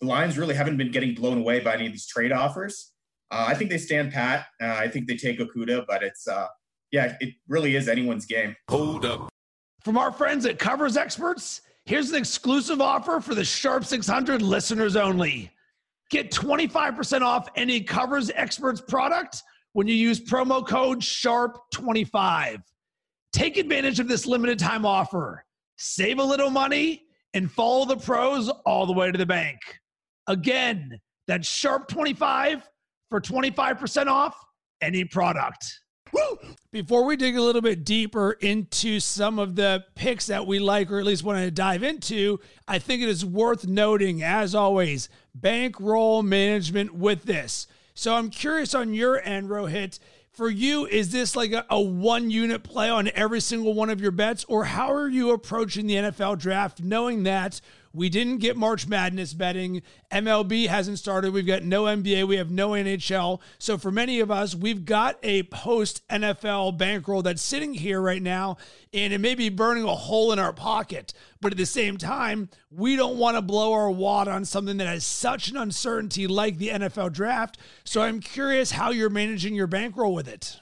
the 0.00 0.06
Lions 0.06 0.38
really 0.38 0.54
haven't 0.54 0.76
been 0.76 0.92
getting 0.92 1.16
blown 1.16 1.38
away 1.38 1.58
by 1.58 1.74
any 1.74 1.86
of 1.86 1.90
these 1.92 2.06
trade 2.06 2.30
offers. 2.30 2.92
Uh, 3.28 3.46
I 3.48 3.54
think 3.54 3.70
they 3.70 3.78
stand 3.78 4.12
pat. 4.12 4.46
Uh, 4.62 4.66
I 4.66 4.86
think 4.86 5.08
they 5.08 5.16
take 5.16 5.40
Okudah, 5.40 5.84
but 5.88 6.04
it's 6.04 6.28
uh, 6.28 6.46
yeah, 6.92 7.16
it 7.20 7.34
really 7.48 7.74
is 7.74 7.88
anyone's 7.88 8.24
game. 8.24 8.54
Hold 8.70 9.04
up. 9.04 9.28
From 9.82 9.98
our 9.98 10.12
friends 10.12 10.46
at 10.46 10.60
Covers 10.60 10.96
Experts, 10.96 11.62
here's 11.86 12.10
an 12.10 12.16
exclusive 12.16 12.80
offer 12.80 13.20
for 13.20 13.34
the 13.34 13.44
Sharp 13.44 13.84
600 13.84 14.42
listeners 14.42 14.94
only. 14.94 15.50
Get 16.12 16.30
25% 16.30 17.22
off 17.22 17.48
any 17.56 17.80
Covers 17.80 18.30
Experts 18.36 18.80
product 18.80 19.42
when 19.72 19.88
you 19.88 19.94
use 19.94 20.20
promo 20.20 20.64
code 20.64 21.00
SHARP25. 21.00 22.62
Take 23.34 23.56
advantage 23.56 23.98
of 23.98 24.06
this 24.06 24.26
limited 24.26 24.60
time 24.60 24.86
offer. 24.86 25.44
Save 25.76 26.20
a 26.20 26.24
little 26.24 26.50
money 26.50 27.02
and 27.34 27.50
follow 27.50 27.84
the 27.84 27.96
pros 27.96 28.48
all 28.64 28.86
the 28.86 28.92
way 28.92 29.10
to 29.10 29.18
the 29.18 29.26
bank. 29.26 29.58
Again, 30.28 31.00
that's 31.26 31.48
Sharp 31.48 31.88
25 31.88 32.70
for 33.10 33.20
25% 33.20 34.06
off 34.06 34.38
any 34.80 35.04
product. 35.04 35.80
Before 36.70 37.04
we 37.04 37.16
dig 37.16 37.36
a 37.36 37.42
little 37.42 37.60
bit 37.60 37.84
deeper 37.84 38.36
into 38.40 39.00
some 39.00 39.40
of 39.40 39.56
the 39.56 39.84
picks 39.96 40.26
that 40.26 40.46
we 40.46 40.60
like, 40.60 40.92
or 40.92 41.00
at 41.00 41.04
least 41.04 41.24
want 41.24 41.40
to 41.40 41.50
dive 41.50 41.82
into, 41.82 42.38
I 42.68 42.78
think 42.78 43.02
it 43.02 43.08
is 43.08 43.24
worth 43.24 43.66
noting, 43.66 44.22
as 44.22 44.54
always, 44.54 45.08
bankroll 45.34 46.22
management 46.22 46.94
with 46.94 47.24
this. 47.24 47.66
So 47.94 48.14
I'm 48.14 48.30
curious 48.30 48.76
on 48.76 48.94
your 48.94 49.20
end, 49.22 49.48
Rohit 49.48 49.98
for 50.34 50.50
you, 50.50 50.86
is 50.86 51.12
this 51.12 51.36
like 51.36 51.52
a, 51.52 51.64
a, 51.70 51.80
one 51.80 52.30
unit 52.30 52.64
play 52.64 52.90
on 52.90 53.08
every 53.14 53.40
single 53.40 53.72
one 53.72 53.88
of 53.88 54.00
your 54.00 54.10
bets, 54.10 54.44
or 54.48 54.64
how 54.64 54.92
are 54.92 55.08
you 55.08 55.30
approaching 55.30 55.86
the 55.86 55.94
NFL 55.94 56.38
draft 56.38 56.82
knowing 56.82 57.22
that 57.22 57.60
we 57.94 58.08
didn't 58.08 58.38
get 58.38 58.56
March 58.56 58.88
Madness 58.88 59.32
betting. 59.32 59.80
MLB 60.10 60.66
hasn't 60.66 60.98
started. 60.98 61.32
We've 61.32 61.46
got 61.46 61.62
no 61.62 61.84
NBA. 61.84 62.26
We 62.26 62.36
have 62.36 62.50
no 62.50 62.70
NHL. 62.70 63.40
So 63.58 63.78
for 63.78 63.92
many 63.92 64.18
of 64.18 64.32
us, 64.32 64.54
we've 64.54 64.84
got 64.84 65.16
a 65.22 65.44
post 65.44 66.06
NFL 66.08 66.76
bankroll 66.76 67.22
that's 67.22 67.40
sitting 67.40 67.72
here 67.72 68.00
right 68.00 68.20
now, 68.20 68.56
and 68.92 69.12
it 69.12 69.18
may 69.18 69.36
be 69.36 69.48
burning 69.48 69.84
a 69.84 69.94
hole 69.94 70.32
in 70.32 70.40
our 70.40 70.52
pocket. 70.52 71.14
But 71.40 71.52
at 71.52 71.58
the 71.58 71.66
same 71.66 71.96
time, 71.96 72.48
we 72.68 72.96
don't 72.96 73.16
want 73.16 73.36
to 73.36 73.42
blow 73.42 73.72
our 73.72 73.90
wad 73.90 74.26
on 74.26 74.44
something 74.44 74.76
that 74.78 74.88
has 74.88 75.06
such 75.06 75.48
an 75.48 75.56
uncertainty 75.56 76.26
like 76.26 76.58
the 76.58 76.70
NFL 76.70 77.12
draft. 77.12 77.58
So 77.84 78.02
I'm 78.02 78.18
curious 78.18 78.72
how 78.72 78.90
you're 78.90 79.08
managing 79.08 79.54
your 79.54 79.68
bankroll 79.68 80.14
with 80.14 80.26
it 80.26 80.60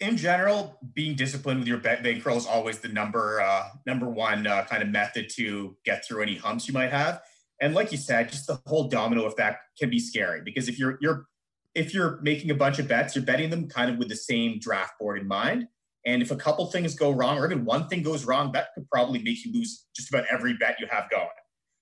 in 0.00 0.16
general, 0.16 0.78
being 0.94 1.14
disciplined 1.14 1.60
with 1.60 1.68
your 1.68 1.78
bankroll 1.78 2.36
is 2.36 2.46
always 2.46 2.78
the 2.78 2.88
number 2.88 3.40
uh, 3.40 3.68
number 3.86 4.08
one 4.08 4.46
uh, 4.46 4.64
kind 4.64 4.82
of 4.82 4.88
method 4.88 5.28
to 5.36 5.76
get 5.84 6.04
through 6.04 6.22
any 6.22 6.36
humps 6.36 6.66
you 6.66 6.74
might 6.74 6.90
have. 6.90 7.20
And 7.60 7.74
like 7.74 7.92
you 7.92 7.98
said, 7.98 8.30
just 8.30 8.46
the 8.46 8.58
whole 8.66 8.88
domino 8.88 9.26
effect 9.26 9.58
can 9.78 9.90
be 9.90 9.98
scary 9.98 10.40
because 10.42 10.68
if 10.68 10.78
you're 10.78 10.98
you're 11.00 11.26
if 11.74 11.94
you're 11.94 12.18
making 12.22 12.50
a 12.50 12.54
bunch 12.54 12.78
of 12.78 12.88
bets, 12.88 13.14
you're 13.14 13.24
betting 13.24 13.50
them 13.50 13.68
kind 13.68 13.90
of 13.90 13.98
with 13.98 14.08
the 14.08 14.16
same 14.16 14.58
draft 14.58 14.94
board 14.98 15.20
in 15.20 15.28
mind. 15.28 15.66
And 16.06 16.22
if 16.22 16.30
a 16.30 16.36
couple 16.36 16.66
things 16.66 16.94
go 16.94 17.10
wrong, 17.10 17.38
or 17.38 17.44
even 17.44 17.66
one 17.66 17.86
thing 17.88 18.02
goes 18.02 18.24
wrong, 18.24 18.52
that 18.52 18.68
could 18.74 18.88
probably 18.90 19.22
make 19.22 19.44
you 19.44 19.52
lose 19.52 19.86
just 19.94 20.08
about 20.08 20.24
every 20.30 20.54
bet 20.54 20.76
you 20.80 20.86
have 20.90 21.10
going. 21.10 21.28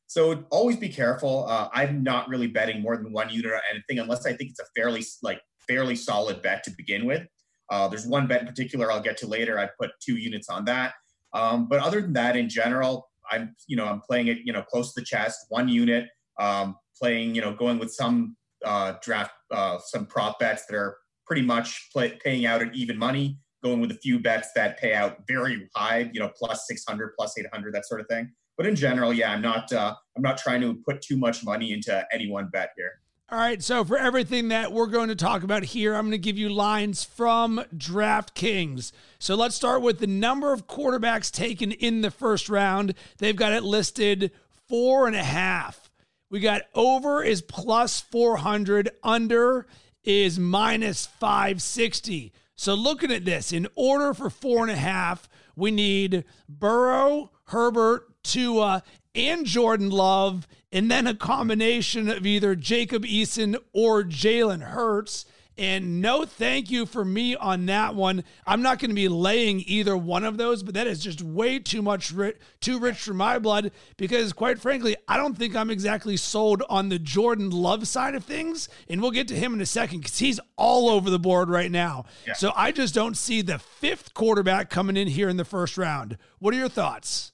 So 0.08 0.44
always 0.50 0.76
be 0.76 0.88
careful. 0.88 1.46
Uh, 1.48 1.68
I'm 1.72 2.02
not 2.02 2.28
really 2.28 2.48
betting 2.48 2.82
more 2.82 2.96
than 2.96 3.12
one 3.12 3.30
unit 3.30 3.52
or 3.52 3.60
anything 3.70 4.00
unless 4.00 4.26
I 4.26 4.32
think 4.32 4.50
it's 4.50 4.60
a 4.60 4.64
fairly 4.74 5.04
like 5.22 5.40
fairly 5.68 5.94
solid 5.94 6.42
bet 6.42 6.64
to 6.64 6.70
begin 6.70 7.06
with. 7.06 7.22
Uh, 7.70 7.88
there's 7.88 8.06
one 8.06 8.26
bet 8.26 8.40
in 8.40 8.46
particular 8.46 8.90
I'll 8.90 9.02
get 9.02 9.16
to 9.18 9.26
later. 9.26 9.58
I 9.58 9.68
put 9.80 9.90
two 10.00 10.16
units 10.16 10.48
on 10.48 10.64
that. 10.66 10.94
Um, 11.34 11.68
but 11.68 11.80
other 11.80 12.00
than 12.00 12.12
that, 12.14 12.36
in 12.36 12.48
general, 12.48 13.08
I'm 13.30 13.54
you 13.66 13.76
know 13.76 13.84
I'm 13.84 14.00
playing 14.00 14.28
it 14.28 14.38
you 14.44 14.52
know 14.52 14.62
close 14.62 14.94
to 14.94 15.00
the 15.00 15.04
chest, 15.04 15.46
one 15.48 15.68
unit, 15.68 16.08
um, 16.40 16.76
playing 17.00 17.34
you 17.34 17.42
know 17.42 17.52
going 17.52 17.78
with 17.78 17.92
some 17.92 18.36
uh, 18.64 18.94
draft 19.02 19.32
uh, 19.50 19.78
some 19.78 20.06
prop 20.06 20.38
bets 20.38 20.66
that 20.66 20.76
are 20.76 20.96
pretty 21.26 21.42
much 21.42 21.90
play, 21.92 22.18
paying 22.24 22.46
out 22.46 22.62
at 22.62 22.74
even 22.74 22.96
money, 22.98 23.38
going 23.62 23.80
with 23.80 23.90
a 23.90 23.94
few 23.94 24.18
bets 24.18 24.48
that 24.54 24.78
pay 24.78 24.94
out 24.94 25.18
very 25.28 25.68
high, 25.76 26.10
you 26.12 26.20
know, 26.20 26.30
plus 26.34 26.66
600, 26.66 27.12
plus 27.16 27.36
800, 27.38 27.74
that 27.74 27.86
sort 27.86 28.00
of 28.00 28.06
thing. 28.08 28.32
But 28.56 28.66
in 28.66 28.74
general, 28.74 29.12
yeah, 29.12 29.32
I'm 29.32 29.42
not 29.42 29.72
uh, 29.72 29.94
I'm 30.16 30.22
not 30.22 30.38
trying 30.38 30.60
to 30.62 30.74
put 30.86 31.00
too 31.00 31.16
much 31.16 31.44
money 31.44 31.72
into 31.72 32.04
any 32.12 32.28
one 32.28 32.48
bet 32.52 32.70
here. 32.76 33.00
All 33.30 33.38
right, 33.38 33.62
so 33.62 33.84
for 33.84 33.98
everything 33.98 34.48
that 34.48 34.72
we're 34.72 34.86
going 34.86 35.10
to 35.10 35.14
talk 35.14 35.42
about 35.42 35.62
here, 35.62 35.94
I'm 35.94 36.06
going 36.06 36.12
to 36.12 36.18
give 36.18 36.38
you 36.38 36.48
lines 36.48 37.04
from 37.04 37.62
DraftKings. 37.76 38.90
So 39.18 39.34
let's 39.34 39.54
start 39.54 39.82
with 39.82 39.98
the 39.98 40.06
number 40.06 40.54
of 40.54 40.66
quarterbacks 40.66 41.30
taken 41.30 41.72
in 41.72 42.00
the 42.00 42.10
first 42.10 42.48
round. 42.48 42.94
They've 43.18 43.36
got 43.36 43.52
it 43.52 43.64
listed 43.64 44.30
four 44.66 45.06
and 45.06 45.14
a 45.14 45.22
half. 45.22 45.90
We 46.30 46.40
got 46.40 46.62
over 46.74 47.22
is 47.22 47.42
plus 47.42 48.00
400, 48.00 48.92
under 49.02 49.66
is 50.04 50.38
minus 50.38 51.04
560. 51.04 52.32
So 52.54 52.72
looking 52.72 53.12
at 53.12 53.26
this, 53.26 53.52
in 53.52 53.68
order 53.74 54.14
for 54.14 54.30
four 54.30 54.62
and 54.62 54.70
a 54.70 54.76
half, 54.76 55.28
we 55.54 55.70
need 55.70 56.24
Burrow, 56.48 57.30
Herbert, 57.48 58.06
Tua, 58.22 58.82
and 59.14 59.44
Jordan 59.44 59.90
Love, 59.90 60.48
and 60.72 60.90
then 60.90 61.06
a 61.06 61.14
combination 61.14 62.08
of 62.08 62.26
either 62.26 62.54
Jacob 62.54 63.04
Eason 63.04 63.56
or 63.72 64.02
Jalen 64.02 64.62
Hurts. 64.62 65.24
And 65.56 66.00
no 66.00 66.24
thank 66.24 66.70
you 66.70 66.86
for 66.86 67.04
me 67.04 67.34
on 67.34 67.66
that 67.66 67.96
one. 67.96 68.22
I'm 68.46 68.62
not 68.62 68.78
going 68.78 68.90
to 68.90 68.94
be 68.94 69.08
laying 69.08 69.64
either 69.66 69.96
one 69.96 70.22
of 70.22 70.38
those, 70.38 70.62
but 70.62 70.74
that 70.74 70.86
is 70.86 71.02
just 71.02 71.20
way 71.20 71.58
too 71.58 71.82
much, 71.82 72.14
too 72.60 72.78
rich 72.78 72.98
for 72.98 73.12
my 73.12 73.40
blood 73.40 73.72
because, 73.96 74.32
quite 74.32 74.60
frankly, 74.60 74.94
I 75.08 75.16
don't 75.16 75.36
think 75.36 75.56
I'm 75.56 75.68
exactly 75.70 76.16
sold 76.16 76.62
on 76.70 76.90
the 76.90 76.98
Jordan 77.00 77.50
Love 77.50 77.88
side 77.88 78.14
of 78.14 78.22
things. 78.22 78.68
And 78.88 79.02
we'll 79.02 79.10
get 79.10 79.26
to 79.28 79.34
him 79.34 79.52
in 79.52 79.60
a 79.60 79.66
second 79.66 79.98
because 79.98 80.18
he's 80.20 80.38
all 80.56 80.88
over 80.88 81.10
the 81.10 81.18
board 81.18 81.48
right 81.48 81.72
now. 81.72 82.04
Yeah. 82.24 82.34
So 82.34 82.52
I 82.54 82.70
just 82.70 82.94
don't 82.94 83.16
see 83.16 83.42
the 83.42 83.58
fifth 83.58 84.14
quarterback 84.14 84.70
coming 84.70 84.96
in 84.96 85.08
here 85.08 85.28
in 85.28 85.38
the 85.38 85.44
first 85.44 85.76
round. 85.76 86.18
What 86.38 86.54
are 86.54 86.58
your 86.58 86.68
thoughts? 86.68 87.32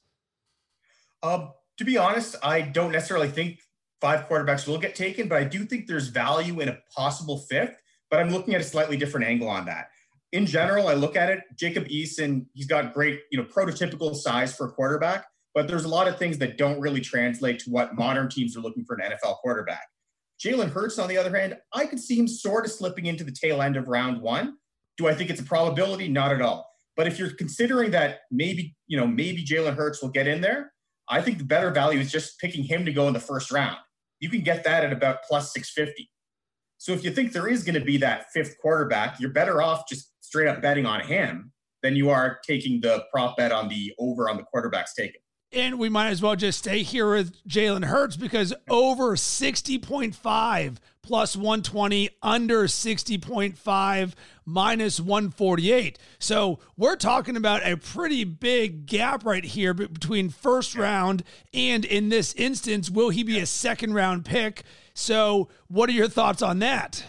Um, 1.22 1.52
to 1.78 1.84
be 1.84 1.98
honest, 1.98 2.36
I 2.42 2.60
don't 2.60 2.92
necessarily 2.92 3.28
think 3.28 3.60
five 4.00 4.28
quarterbacks 4.28 4.66
will 4.66 4.78
get 4.78 4.94
taken, 4.94 5.28
but 5.28 5.38
I 5.38 5.44
do 5.44 5.64
think 5.64 5.86
there's 5.86 6.08
value 6.08 6.60
in 6.60 6.68
a 6.68 6.78
possible 6.94 7.38
fifth. 7.38 7.76
But 8.10 8.20
I'm 8.20 8.30
looking 8.30 8.54
at 8.54 8.60
a 8.60 8.64
slightly 8.64 8.96
different 8.96 9.26
angle 9.26 9.48
on 9.48 9.64
that. 9.66 9.88
In 10.32 10.46
general, 10.46 10.88
I 10.88 10.94
look 10.94 11.16
at 11.16 11.30
it. 11.30 11.40
Jacob 11.56 11.84
Eason, 11.86 12.46
he's 12.54 12.66
got 12.66 12.92
great, 12.92 13.20
you 13.30 13.38
know, 13.38 13.44
prototypical 13.44 14.14
size 14.14 14.54
for 14.54 14.66
a 14.66 14.72
quarterback, 14.72 15.24
but 15.54 15.68
there's 15.68 15.84
a 15.84 15.88
lot 15.88 16.08
of 16.08 16.18
things 16.18 16.38
that 16.38 16.58
don't 16.58 16.80
really 16.80 17.00
translate 17.00 17.60
to 17.60 17.70
what 17.70 17.94
modern 17.94 18.28
teams 18.28 18.56
are 18.56 18.60
looking 18.60 18.84
for 18.84 18.96
an 18.96 19.10
NFL 19.10 19.36
quarterback. 19.36 19.86
Jalen 20.44 20.70
Hurts, 20.70 20.98
on 20.98 21.08
the 21.08 21.16
other 21.16 21.34
hand, 21.36 21.56
I 21.72 21.86
could 21.86 22.00
see 22.00 22.18
him 22.18 22.28
sort 22.28 22.66
of 22.66 22.72
slipping 22.72 23.06
into 23.06 23.24
the 23.24 23.32
tail 23.32 23.62
end 23.62 23.76
of 23.76 23.88
round 23.88 24.20
one. 24.20 24.58
Do 24.96 25.08
I 25.08 25.14
think 25.14 25.30
it's 25.30 25.40
a 25.40 25.44
probability? 25.44 26.08
Not 26.08 26.32
at 26.32 26.42
all. 26.42 26.68
But 26.96 27.06
if 27.06 27.18
you're 27.18 27.32
considering 27.34 27.90
that 27.92 28.20
maybe, 28.30 28.76
you 28.86 28.98
know, 28.98 29.06
maybe 29.06 29.44
Jalen 29.44 29.76
Hurts 29.76 30.02
will 30.02 30.10
get 30.10 30.28
in 30.28 30.40
there, 30.40 30.72
I 31.08 31.20
think 31.20 31.38
the 31.38 31.44
better 31.44 31.70
value 31.70 32.00
is 32.00 32.10
just 32.10 32.38
picking 32.38 32.64
him 32.64 32.84
to 32.84 32.92
go 32.92 33.08
in 33.08 33.14
the 33.14 33.20
first 33.20 33.50
round. 33.50 33.76
You 34.20 34.30
can 34.30 34.40
get 34.40 34.64
that 34.64 34.84
at 34.84 34.92
about 34.92 35.18
plus 35.28 35.52
650. 35.52 36.10
So 36.78 36.92
if 36.92 37.04
you 37.04 37.10
think 37.10 37.32
there 37.32 37.48
is 37.48 37.64
going 37.64 37.78
to 37.78 37.84
be 37.84 37.98
that 37.98 38.26
fifth 38.32 38.56
quarterback, 38.60 39.20
you're 39.20 39.30
better 39.30 39.62
off 39.62 39.88
just 39.88 40.12
straight 40.20 40.48
up 40.48 40.62
betting 40.62 40.86
on 40.86 41.00
him 41.00 41.52
than 41.82 41.96
you 41.96 42.10
are 42.10 42.38
taking 42.46 42.80
the 42.80 43.04
prop 43.12 43.36
bet 43.36 43.52
on 43.52 43.68
the 43.68 43.92
over 43.98 44.28
on 44.28 44.36
the 44.36 44.44
quarterbacks 44.54 44.94
taken. 44.96 45.20
And 45.54 45.78
we 45.78 45.88
might 45.88 46.08
as 46.08 46.20
well 46.20 46.34
just 46.34 46.58
stay 46.58 46.82
here 46.82 47.14
with 47.14 47.32
Jalen 47.46 47.84
Hurts 47.84 48.16
because 48.16 48.52
over 48.68 49.14
60.5 49.14 50.76
plus 51.00 51.36
120, 51.36 52.10
under 52.22 52.64
60.5 52.64 54.14
minus 54.44 54.98
148. 54.98 55.98
So 56.18 56.58
we're 56.76 56.96
talking 56.96 57.36
about 57.36 57.64
a 57.64 57.76
pretty 57.76 58.24
big 58.24 58.86
gap 58.86 59.24
right 59.24 59.44
here 59.44 59.74
between 59.74 60.28
first 60.28 60.74
round 60.74 61.22
and 61.52 61.84
in 61.84 62.08
this 62.08 62.34
instance, 62.34 62.90
will 62.90 63.10
he 63.10 63.22
be 63.22 63.38
a 63.38 63.46
second 63.46 63.94
round 63.94 64.24
pick? 64.24 64.64
So 64.92 65.48
what 65.68 65.88
are 65.88 65.92
your 65.92 66.08
thoughts 66.08 66.42
on 66.42 66.58
that? 66.60 67.04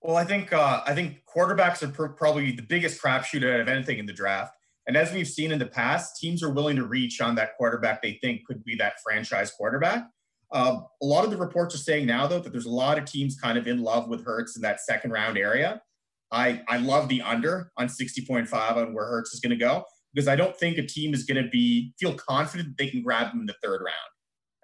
Well, 0.00 0.16
I 0.16 0.24
think 0.24 0.52
uh, 0.52 0.82
I 0.86 0.94
think 0.94 1.22
quarterbacks 1.26 1.82
are 1.82 1.88
pr- 1.88 2.06
probably 2.06 2.52
the 2.52 2.62
biggest 2.62 3.00
crapshoot 3.00 3.48
out 3.48 3.60
of 3.60 3.68
anything 3.68 3.98
in 3.98 4.06
the 4.06 4.12
draft. 4.12 4.56
And 4.86 4.96
as 4.96 5.12
we've 5.12 5.28
seen 5.28 5.52
in 5.52 5.58
the 5.58 5.66
past, 5.66 6.16
teams 6.20 6.42
are 6.42 6.50
willing 6.50 6.76
to 6.76 6.84
reach 6.84 7.20
on 7.20 7.34
that 7.36 7.56
quarterback 7.56 8.02
they 8.02 8.18
think 8.22 8.44
could 8.46 8.64
be 8.64 8.74
that 8.76 8.94
franchise 9.04 9.52
quarterback. 9.52 10.06
Uh, 10.52 10.80
a 11.00 11.06
lot 11.06 11.24
of 11.24 11.30
the 11.30 11.36
reports 11.36 11.74
are 11.74 11.78
saying 11.78 12.06
now, 12.06 12.26
though, 12.26 12.40
that 12.40 12.50
there's 12.52 12.66
a 12.66 12.70
lot 12.70 12.98
of 12.98 13.04
teams 13.04 13.38
kind 13.40 13.56
of 13.56 13.66
in 13.66 13.82
love 13.82 14.08
with 14.08 14.24
Hurts 14.24 14.56
in 14.56 14.62
that 14.62 14.80
second 14.80 15.10
round 15.10 15.38
area. 15.38 15.80
I, 16.30 16.62
I 16.68 16.78
love 16.78 17.08
the 17.08 17.22
under 17.22 17.70
on 17.76 17.86
60.5 17.86 18.52
on 18.76 18.94
where 18.94 19.06
Hurts 19.06 19.32
is 19.32 19.40
going 19.40 19.50
to 19.50 19.56
go 19.56 19.84
because 20.12 20.28
I 20.28 20.36
don't 20.36 20.56
think 20.56 20.78
a 20.78 20.86
team 20.86 21.14
is 21.14 21.24
going 21.24 21.42
to 21.42 21.48
be 21.48 21.94
feel 21.98 22.14
confident 22.14 22.70
that 22.70 22.78
they 22.82 22.90
can 22.90 23.02
grab 23.02 23.32
him 23.32 23.40
in 23.40 23.46
the 23.46 23.56
third 23.62 23.80
round. 23.80 23.96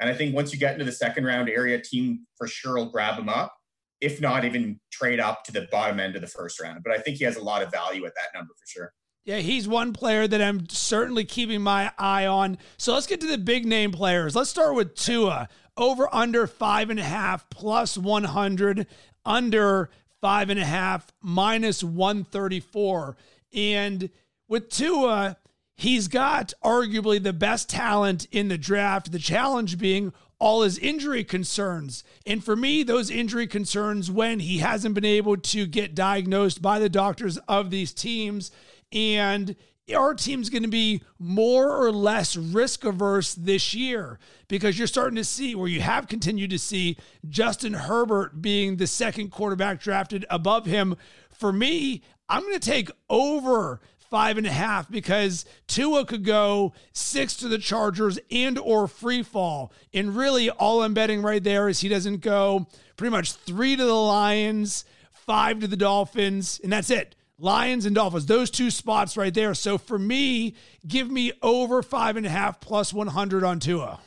And 0.00 0.10
I 0.10 0.14
think 0.14 0.34
once 0.34 0.52
you 0.52 0.58
get 0.58 0.75
into 0.75 0.84
the 0.84 0.92
second 0.92 1.25
round 1.25 1.48
area, 1.48 1.78
a 1.78 1.80
team 1.80 2.26
for 2.37 2.46
sure 2.46 2.76
will 2.76 2.90
grab 2.90 3.18
him 3.18 3.28
up, 3.28 3.54
if 4.00 4.20
not 4.20 4.44
even 4.44 4.78
trade 4.92 5.20
up 5.20 5.44
to 5.44 5.52
the 5.52 5.68
bottom 5.72 6.00
end 6.00 6.16
of 6.16 6.22
the 6.22 6.28
first 6.28 6.60
round. 6.60 6.82
But 6.84 6.92
I 6.92 6.98
think 6.98 7.18
he 7.18 7.25
has 7.25 7.37
a 7.37 7.42
lot 7.42 7.62
of 7.62 7.70
value 7.70 8.04
at 8.06 8.12
that 8.14 8.38
number 8.38 8.52
for 8.54 8.66
sure. 8.66 8.92
Yeah, 9.28 9.40
he's 9.40 9.68
one 9.68 9.92
player 9.92 10.26
that 10.26 10.40
I'm 10.40 10.70
certainly 10.70 11.26
keeping 11.26 11.61
my 11.61 11.92
eye 11.99 12.25
on. 12.25 12.56
So 12.78 12.94
let's 12.94 13.06
get 13.06 13.20
to 13.20 13.26
the 13.26 13.37
big 13.37 13.66
name 13.66 13.92
players. 13.92 14.35
Let's 14.35 14.49
start 14.49 14.75
with 14.75 14.94
Tua. 14.94 15.50
Over 15.76 16.08
under 16.14 16.47
five 16.47 16.88
and 16.88 16.99
a 16.99 17.04
half 17.04 17.50
plus 17.50 17.99
100, 17.99 18.87
under 19.26 19.90
five 20.23 20.49
and 20.49 20.58
a 20.58 20.64
half 20.64 21.12
minus 21.20 21.85
134. 21.85 23.18
And 23.52 24.08
with 24.49 24.70
Tua, 24.70 25.37
he's 25.76 26.08
got 26.08 26.54
arguably 26.64 27.23
the 27.23 27.35
best 27.35 27.68
talent 27.68 28.26
in 28.32 28.49
the 28.49 28.56
draft. 28.56 29.12
The 29.12 29.18
challenge 29.18 29.76
being 29.76 30.14
all 30.38 30.62
his 30.62 30.78
injury 30.78 31.23
concerns. 31.23 32.02
And 32.25 32.42
for 32.42 32.56
me, 32.56 32.82
those 32.82 33.11
injury 33.11 33.47
concerns 33.47 34.11
when 34.11 34.40
he 34.40 34.58
hasn't 34.58 34.94
been 34.94 35.04
able 35.04 35.37
to 35.37 35.66
get 35.66 35.94
diagnosed 35.94 36.62
by 36.62 36.78
the 36.78 36.88
doctors 36.88 37.37
of 37.47 37.68
these 37.68 37.92
teams 37.92 38.50
and 38.92 39.54
our 39.95 40.14
team's 40.14 40.50
going 40.50 40.62
to 40.62 40.68
be 40.68 41.02
more 41.18 41.75
or 41.75 41.90
less 41.90 42.37
risk 42.37 42.85
averse 42.85 43.35
this 43.35 43.75
year 43.75 44.18
because 44.49 44.78
you're 44.78 44.87
starting 44.87 45.16
to 45.16 45.25
see 45.25 45.54
where 45.54 45.68
you 45.68 45.80
have 45.80 46.09
continued 46.09 46.50
to 46.50 46.59
see 46.59 46.97
Justin 47.28 47.75
Herbert 47.75 48.42
being 48.42 48.76
the 48.76 48.87
second 48.87 49.30
quarterback 49.30 49.80
drafted 49.80 50.26
above 50.28 50.66
him. 50.66 50.97
For 51.30 51.52
me, 51.52 52.02
I'm 52.28 52.42
going 52.42 52.59
to 52.59 52.71
take 52.71 52.90
over 53.09 53.80
five 54.11 54.38
and 54.38 54.47
a 54.47 54.52
half 54.52 54.90
because 54.90 55.45
Tua 55.66 56.04
could 56.04 56.25
go 56.25 56.73
six 56.92 57.37
to 57.37 57.49
the 57.49 57.59
Chargers 57.59 58.18
and 58.30 58.59
or 58.59 58.88
free 58.88 59.23
fall. 59.23 59.73
And 59.92 60.16
really 60.16 60.50
all 60.50 60.83
I'm 60.83 60.95
betting 60.95 61.23
right 61.23 61.42
there 61.42 61.68
is 61.68 61.80
he 61.80 61.88
doesn't 61.88 62.21
go 62.21 62.66
pretty 62.97 63.11
much 63.11 63.33
three 63.33 63.76
to 63.76 63.85
the 63.85 63.95
Lions, 63.95 64.85
five 65.12 65.61
to 65.61 65.66
the 65.68 65.76
Dolphins, 65.76 66.61
and 66.62 66.73
that's 66.73 66.90
it. 66.90 67.14
Lions 67.38 67.87
and 67.87 67.95
Dolphins, 67.95 68.26
those 68.26 68.50
two 68.50 68.71
spots 68.71 69.16
right 69.16 69.33
there. 69.33 69.54
So 69.54 69.78
for 69.78 69.99
me, 69.99 70.54
give 70.87 71.11
me 71.11 71.33
over 71.40 71.83
five 71.83 72.16
and 72.16 72.26
a 72.26 72.30
half 72.30 72.61
plus 72.61 72.92
100 72.92 73.45
on 73.45 73.61
Tua. 73.61 74.00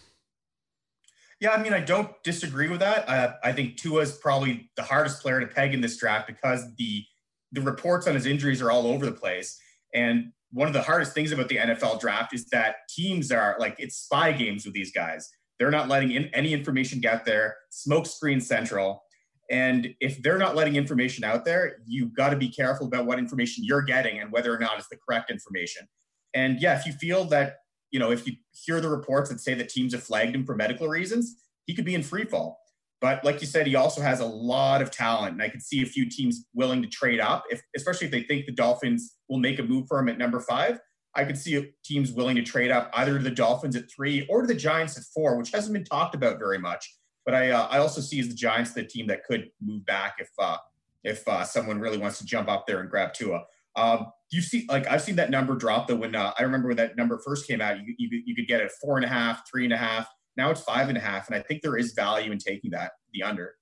Yeah, 1.40 1.52
I 1.52 1.62
mean, 1.62 1.74
I 1.74 1.80
don't 1.80 2.12
disagree 2.24 2.70
with 2.70 2.82
that. 2.82 3.10
Uh, 3.10 3.34
I 3.44 3.52
think 3.52 3.78
Tua 3.78 4.02
is 4.02 4.12
probably 4.12 4.70
the 4.76 4.84
hardest 4.84 5.22
player 5.22 5.40
to 5.40 5.48
peg 5.48 5.74
in 5.74 5.82
this 5.82 5.98
draft 5.98 6.28
because 6.28 6.64
the 6.76 7.04
the 7.54 7.62
reports 7.62 8.08
on 8.08 8.14
his 8.14 8.26
injuries 8.26 8.62
are 8.62 8.72
all 8.72 8.88
over 8.88 9.06
the 9.06 9.12
place. 9.12 9.60
And 9.94 10.32
one 10.52 10.68
of 10.68 10.74
the 10.74 10.82
hardest 10.82 11.14
things 11.14 11.34
about 11.34 11.50
the 11.50 11.58
NFL 11.58 12.00
draft 12.00 12.34
is 12.34 12.46
that 12.48 12.76
teams 12.90 13.32
are 13.32 13.58
like 13.60 13.76
it's 13.80 13.98
spy 13.98 14.32
games 14.32 14.66
with 14.66 14.74
these 14.74 14.92
guys. 14.92 15.30
They're 15.60 15.72
not 15.72 15.90
letting 15.90 16.12
in 16.12 16.26
any 16.34 16.54
information 16.54 17.00
get 17.00 17.26
there. 17.26 17.56
Smoke 17.70 18.06
screen 18.06 18.40
central. 18.40 19.04
And 19.50 19.94
if 20.00 20.22
they're 20.22 20.38
not 20.38 20.56
letting 20.56 20.76
information 20.76 21.24
out 21.24 21.44
there, 21.44 21.78
you've 21.86 22.14
got 22.16 22.30
to 22.30 22.38
be 22.38 22.50
careful 22.50 22.88
about 22.88 23.06
what 23.06 23.20
information 23.20 23.64
you're 23.66 23.82
getting 23.82 24.20
and 24.20 24.32
whether 24.32 24.54
or 24.54 24.60
not 24.60 24.78
it's 24.78 24.88
the 24.88 24.98
correct 24.98 25.30
information. 25.30 25.88
And 26.34 26.62
yeah, 26.62 26.78
if 26.80 26.86
you 26.86 26.94
feel 26.94 27.26
that, 27.26 27.58
you 27.92 28.00
know, 28.00 28.12
if 28.12 28.26
you 28.26 28.34
hear 28.52 28.80
the 28.80 28.90
reports 28.90 29.30
that 29.30 29.42
say 29.42 29.54
that 29.56 29.68
teams 29.68 29.94
have 29.94 30.04
flagged 30.04 30.34
him 30.34 30.46
for 30.46 30.56
medical 30.56 30.88
reasons, 30.88 31.36
he 31.66 31.76
could 31.76 31.86
be 31.86 31.96
in 31.96 32.04
free 32.04 32.24
fall. 32.24 32.60
But 33.02 33.26
like 33.26 33.42
you 33.42 33.48
said, 33.48 33.68
he 33.68 33.76
also 33.76 34.02
has 34.02 34.20
a 34.20 34.26
lot 34.26 34.82
of 34.82 34.92
talent. 34.92 35.34
And 35.34 35.42
I 35.42 35.50
could 35.50 35.64
see 35.64 35.82
a 35.82 35.86
few 35.86 36.08
teams 36.10 36.46
willing 36.54 36.82
to 36.84 36.88
trade 36.88 37.20
up, 37.20 37.44
if, 37.50 37.62
especially 37.76 38.06
if 38.06 38.12
they 38.12 38.24
think 38.24 38.46
the 38.46 38.52
Dolphins 38.52 39.18
will 39.28 39.40
make 39.40 39.60
a 39.60 39.64
move 39.64 39.88
for 39.88 40.00
him 40.00 40.08
at 40.08 40.18
number 40.18 40.40
five. 40.40 40.80
I 41.16 41.26
could 41.26 41.38
see 41.38 41.72
teams 41.84 42.12
willing 42.12 42.38
to 42.38 42.44
trade 42.44 42.72
up 42.72 42.90
either 42.94 43.18
to 43.18 43.24
the 43.24 43.32
Dolphins 43.32 43.76
at 43.76 43.92
three 43.92 44.26
or 44.28 44.42
to 44.42 44.48
the 44.48 44.56
Giants 44.56 44.98
at 44.98 45.04
four, 45.14 45.36
which 45.36 45.52
hasn't 45.52 45.74
been 45.74 45.84
talked 45.84 46.16
about 46.16 46.40
very 46.40 46.60
much. 46.60 46.96
But 47.26 47.36
I 47.36 47.52
uh, 47.52 47.68
I 47.70 47.78
also 47.78 48.02
see 48.02 48.20
as 48.20 48.28
the 48.28 48.34
Giants 48.34 48.74
the 48.74 48.84
team 48.84 49.08
that 49.08 49.24
could 49.24 49.50
move 49.62 49.86
back 49.86 50.16
if 50.20 50.30
uh, 50.40 50.58
if 51.04 51.28
uh, 51.28 51.44
someone 51.44 51.80
really 51.80 51.98
wants 51.98 52.18
to 52.20 52.26
jump 52.26 52.50
up 52.50 52.66
there 52.68 52.80
and 52.80 52.90
grab 52.90 53.14
Tua. 53.14 53.44
Um, 53.76 54.08
you 54.32 54.42
see, 54.42 54.66
like 54.70 54.88
I've 54.88 55.02
seen 55.02 55.16
that 55.18 55.30
number 55.30 55.56
drop 55.56 55.88
though. 55.88 55.96
When 55.96 56.16
uh, 56.16 56.34
I 56.38 56.44
remember 56.44 56.70
when 56.70 56.78
that 56.78 56.98
number 56.98 57.20
first 57.26 57.48
came 57.48 57.62
out, 57.62 57.78
you, 57.78 57.96
you 57.98 58.24
you 58.26 58.36
could 58.36 58.48
get 58.48 58.62
it 58.62 58.72
four 58.82 58.98
and 58.98 59.06
a 59.06 59.10
half, 59.10 59.50
three 59.50 59.66
and 59.66 59.74
a 59.74 59.78
half. 59.78 60.08
Now 60.38 60.50
it's 60.50 60.62
five 60.62 60.90
and 60.90 60.98
a 60.98 61.02
half, 61.02 61.28
and 61.28 61.36
I 61.36 61.42
think 61.42 61.62
there 61.62 61.78
is 61.78 61.94
value 61.94 62.32
in 62.32 62.38
taking 62.38 62.72
that 62.72 62.92
the 63.14 63.24
under. 63.24 63.54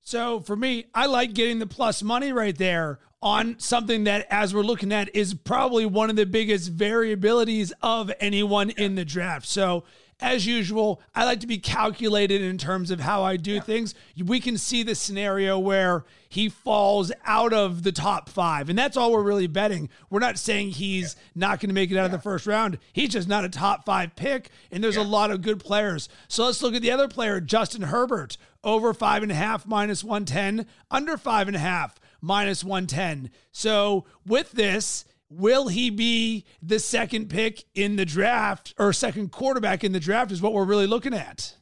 So 0.00 0.40
for 0.40 0.54
me, 0.54 0.84
I 0.94 1.06
like 1.06 1.32
getting 1.32 1.58
the 1.58 1.66
plus 1.66 2.02
money 2.02 2.30
right 2.30 2.56
there 2.56 3.00
on 3.22 3.58
something 3.58 4.04
that, 4.04 4.26
as 4.28 4.54
we're 4.54 4.62
looking 4.62 4.92
at, 4.92 5.14
is 5.16 5.32
probably 5.32 5.86
one 5.86 6.10
of 6.10 6.16
the 6.16 6.26
biggest 6.26 6.76
variabilities 6.76 7.72
of 7.80 8.12
anyone 8.20 8.68
in 8.68 8.96
the 8.96 9.04
draft. 9.04 9.46
So 9.46 9.84
as 10.20 10.46
usual, 10.46 11.02
I 11.14 11.24
like 11.24 11.40
to 11.40 11.46
be 11.46 11.58
calculated 11.58 12.40
in 12.42 12.58
terms 12.58 12.90
of 12.90 13.00
how 13.00 13.22
I 13.22 13.36
do 13.36 13.54
yeah. 13.54 13.60
things. 13.60 13.94
We 14.22 14.40
can 14.40 14.56
see 14.56 14.82
the 14.82 14.94
scenario 14.94 15.58
where 15.58 16.04
he 16.28 16.48
falls 16.48 17.12
out 17.24 17.52
of 17.52 17.82
the 17.82 17.92
top 17.92 18.28
five, 18.28 18.68
and 18.68 18.78
that's 18.78 18.96
all 18.96 19.12
we're 19.12 19.22
really 19.22 19.46
betting. 19.46 19.88
We're 20.10 20.20
not 20.20 20.38
saying 20.38 20.70
he's 20.70 21.14
yeah. 21.14 21.22
not 21.34 21.60
going 21.60 21.70
to 21.70 21.74
make 21.74 21.90
it 21.90 21.94
out 21.94 22.00
yeah. 22.00 22.06
of 22.06 22.12
the 22.12 22.18
first 22.18 22.46
round. 22.46 22.78
He's 22.92 23.10
just 23.10 23.28
not 23.28 23.44
a 23.44 23.48
top 23.48 23.84
five 23.84 24.16
pick, 24.16 24.50
and 24.70 24.82
there's 24.82 24.96
a 24.96 25.02
lot 25.02 25.30
of 25.30 25.42
good 25.42 25.60
players. 25.60 26.08
So 26.28 26.44
let's 26.44 26.62
look 26.62 26.74
at 26.74 26.82
the 26.82 26.90
other 26.90 27.08
player, 27.08 27.40
Justin 27.40 27.82
Herbert, 27.82 28.36
over 28.62 28.94
five 28.94 29.22
and 29.22 29.32
a 29.32 29.36
half, 29.36 29.66
minus 29.66 30.02
110, 30.02 30.66
under 30.90 31.16
five 31.16 31.48
and 31.48 31.56
a 31.56 31.60
half, 31.60 32.00
minus 32.20 32.64
110. 32.64 33.30
So 33.52 34.04
with 34.26 34.52
this, 34.52 35.04
Will 35.36 35.66
he 35.66 35.90
be 35.90 36.44
the 36.62 36.78
second 36.78 37.28
pick 37.28 37.64
in 37.74 37.96
the 37.96 38.04
draft 38.04 38.72
or 38.78 38.92
second 38.92 39.32
quarterback 39.32 39.82
in 39.82 39.92
the 39.92 39.98
draft 39.98 40.30
is 40.30 40.40
what 40.40 40.52
we're 40.52 40.64
really 40.64 40.86
looking 40.86 41.12
at. 41.12 41.56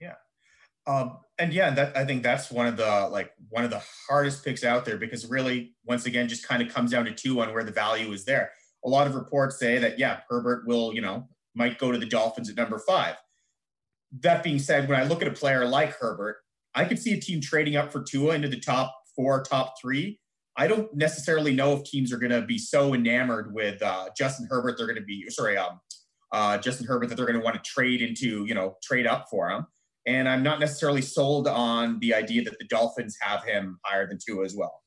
Yeah. 0.00 0.14
Um, 0.86 1.18
and 1.38 1.52
yeah, 1.52 1.70
that 1.70 1.96
I 1.96 2.06
think 2.06 2.22
that's 2.22 2.50
one 2.50 2.66
of 2.66 2.76
the 2.76 3.08
like 3.10 3.32
one 3.50 3.64
of 3.64 3.70
the 3.70 3.82
hardest 4.08 4.44
picks 4.44 4.64
out 4.64 4.84
there 4.84 4.96
because 4.96 5.28
really, 5.28 5.74
once 5.84 6.06
again, 6.06 6.26
just 6.26 6.46
kind 6.46 6.62
of 6.62 6.72
comes 6.72 6.90
down 6.92 7.04
to 7.04 7.12
two 7.12 7.40
on 7.42 7.52
where 7.52 7.64
the 7.64 7.72
value 7.72 8.10
is 8.12 8.24
there. 8.24 8.50
A 8.84 8.88
lot 8.88 9.06
of 9.06 9.14
reports 9.14 9.58
say 9.58 9.78
that 9.78 9.98
yeah, 9.98 10.20
Herbert 10.30 10.66
will, 10.66 10.94
you 10.94 11.02
know, 11.02 11.28
might 11.54 11.78
go 11.78 11.92
to 11.92 11.98
the 11.98 12.06
Dolphins 12.06 12.48
at 12.48 12.56
number 12.56 12.78
five. 12.78 13.16
That 14.20 14.42
being 14.42 14.58
said, 14.58 14.88
when 14.88 14.98
I 14.98 15.04
look 15.04 15.20
at 15.20 15.28
a 15.28 15.32
player 15.32 15.66
like 15.66 15.94
Herbert, 15.98 16.36
I 16.74 16.86
could 16.86 16.98
see 16.98 17.12
a 17.12 17.20
team 17.20 17.42
trading 17.42 17.76
up 17.76 17.92
for 17.92 18.02
Tua 18.02 18.34
into 18.34 18.48
the 18.48 18.60
top 18.60 18.94
four, 19.14 19.42
top 19.42 19.74
three, 19.80 20.18
I 20.56 20.66
don't 20.66 20.94
necessarily 20.94 21.54
know 21.54 21.74
if 21.74 21.84
teams 21.84 22.12
are 22.12 22.18
going 22.18 22.32
to 22.32 22.42
be 22.42 22.58
so 22.58 22.94
enamored 22.94 23.54
with 23.54 23.80
uh, 23.82 24.08
Justin 24.16 24.46
Herbert, 24.50 24.76
they're 24.76 24.86
going 24.86 24.98
to 24.98 25.04
be 25.04 25.28
sorry, 25.30 25.56
um, 25.56 25.80
uh, 26.32 26.58
Justin 26.58 26.86
Herbert 26.86 27.08
that 27.08 27.16
they're 27.16 27.26
going 27.26 27.38
to 27.38 27.44
want 27.44 27.56
to 27.56 27.70
trade 27.70 28.02
into, 28.02 28.44
you 28.44 28.54
know, 28.54 28.76
trade 28.82 29.06
up 29.06 29.26
for 29.30 29.50
him. 29.50 29.66
And 30.06 30.28
I'm 30.28 30.42
not 30.42 30.60
necessarily 30.60 31.02
sold 31.02 31.46
on 31.46 31.98
the 32.00 32.14
idea 32.14 32.42
that 32.44 32.58
the 32.58 32.66
Dolphins 32.66 33.16
have 33.20 33.44
him 33.44 33.78
higher 33.84 34.06
than 34.08 34.18
two 34.24 34.44
as 34.44 34.54
well. 34.54 34.82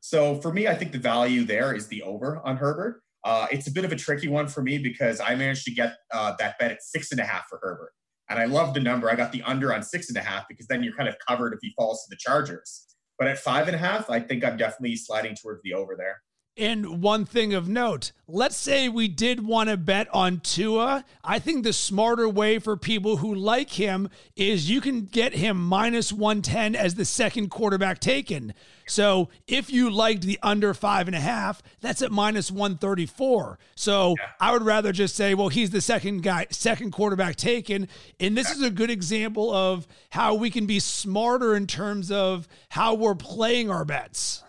So 0.00 0.40
for 0.40 0.52
me, 0.52 0.68
I 0.68 0.74
think 0.74 0.92
the 0.92 0.98
value 0.98 1.44
there 1.44 1.74
is 1.74 1.88
the 1.88 2.02
over 2.02 2.40
on 2.44 2.56
Herbert. 2.56 3.02
Uh, 3.24 3.46
it's 3.50 3.66
a 3.66 3.72
bit 3.72 3.84
of 3.84 3.92
a 3.92 3.96
tricky 3.96 4.28
one 4.28 4.46
for 4.46 4.62
me 4.62 4.78
because 4.78 5.20
I 5.20 5.34
managed 5.34 5.64
to 5.64 5.72
get 5.72 5.96
uh, 6.12 6.34
that 6.38 6.58
bet 6.58 6.70
at 6.70 6.82
six 6.82 7.10
and 7.10 7.20
a 7.20 7.24
half 7.24 7.44
for 7.48 7.58
Herbert. 7.62 7.92
And 8.30 8.38
I 8.38 8.44
love 8.44 8.74
the 8.74 8.80
number. 8.80 9.10
I 9.10 9.14
got 9.14 9.32
the 9.32 9.42
under 9.42 9.72
on 9.72 9.82
six 9.82 10.08
and 10.08 10.16
a 10.16 10.20
half 10.20 10.46
because 10.48 10.66
then 10.66 10.82
you're 10.82 10.94
kind 10.94 11.08
of 11.08 11.16
covered 11.26 11.54
if 11.54 11.58
he 11.62 11.72
falls 11.76 12.04
to 12.04 12.10
the 12.10 12.16
Chargers. 12.18 12.86
But 13.18 13.28
at 13.28 13.38
five 13.38 13.66
and 13.66 13.74
a 13.74 13.78
half, 13.78 14.10
I 14.10 14.20
think 14.20 14.44
I'm 14.44 14.56
definitely 14.56 14.96
sliding 14.96 15.34
towards 15.34 15.62
the 15.62 15.74
over 15.74 15.96
there. 15.96 16.22
And 16.58 17.00
one 17.00 17.24
thing 17.24 17.54
of 17.54 17.68
note, 17.68 18.10
let's 18.26 18.56
say 18.56 18.88
we 18.88 19.06
did 19.06 19.46
want 19.46 19.68
to 19.68 19.76
bet 19.76 20.08
on 20.12 20.40
Tua. 20.40 21.04
I 21.22 21.38
think 21.38 21.62
the 21.62 21.72
smarter 21.72 22.28
way 22.28 22.58
for 22.58 22.76
people 22.76 23.18
who 23.18 23.32
like 23.32 23.70
him 23.70 24.10
is 24.34 24.68
you 24.68 24.80
can 24.80 25.04
get 25.04 25.34
him 25.34 25.56
minus 25.56 26.12
110 26.12 26.74
as 26.74 26.96
the 26.96 27.04
second 27.04 27.50
quarterback 27.50 28.00
taken. 28.00 28.54
So 28.88 29.28
if 29.46 29.70
you 29.70 29.88
liked 29.88 30.22
the 30.22 30.36
under 30.42 30.74
five 30.74 31.06
and 31.06 31.14
a 31.14 31.20
half, 31.20 31.62
that's 31.80 32.02
at 32.02 32.10
minus 32.10 32.50
134. 32.50 33.60
So 33.76 34.16
yeah. 34.18 34.30
I 34.40 34.50
would 34.50 34.62
rather 34.62 34.90
just 34.90 35.14
say, 35.14 35.34
well, 35.34 35.50
he's 35.50 35.70
the 35.70 35.80
second 35.80 36.24
guy, 36.24 36.48
second 36.50 36.90
quarterback 36.90 37.36
taken. 37.36 37.86
And 38.18 38.36
this 38.36 38.50
is 38.50 38.62
a 38.62 38.70
good 38.70 38.90
example 38.90 39.54
of 39.54 39.86
how 40.10 40.34
we 40.34 40.50
can 40.50 40.66
be 40.66 40.80
smarter 40.80 41.54
in 41.54 41.68
terms 41.68 42.10
of 42.10 42.48
how 42.70 42.94
we're 42.94 43.14
playing 43.14 43.70
our 43.70 43.84
bets. 43.84 44.42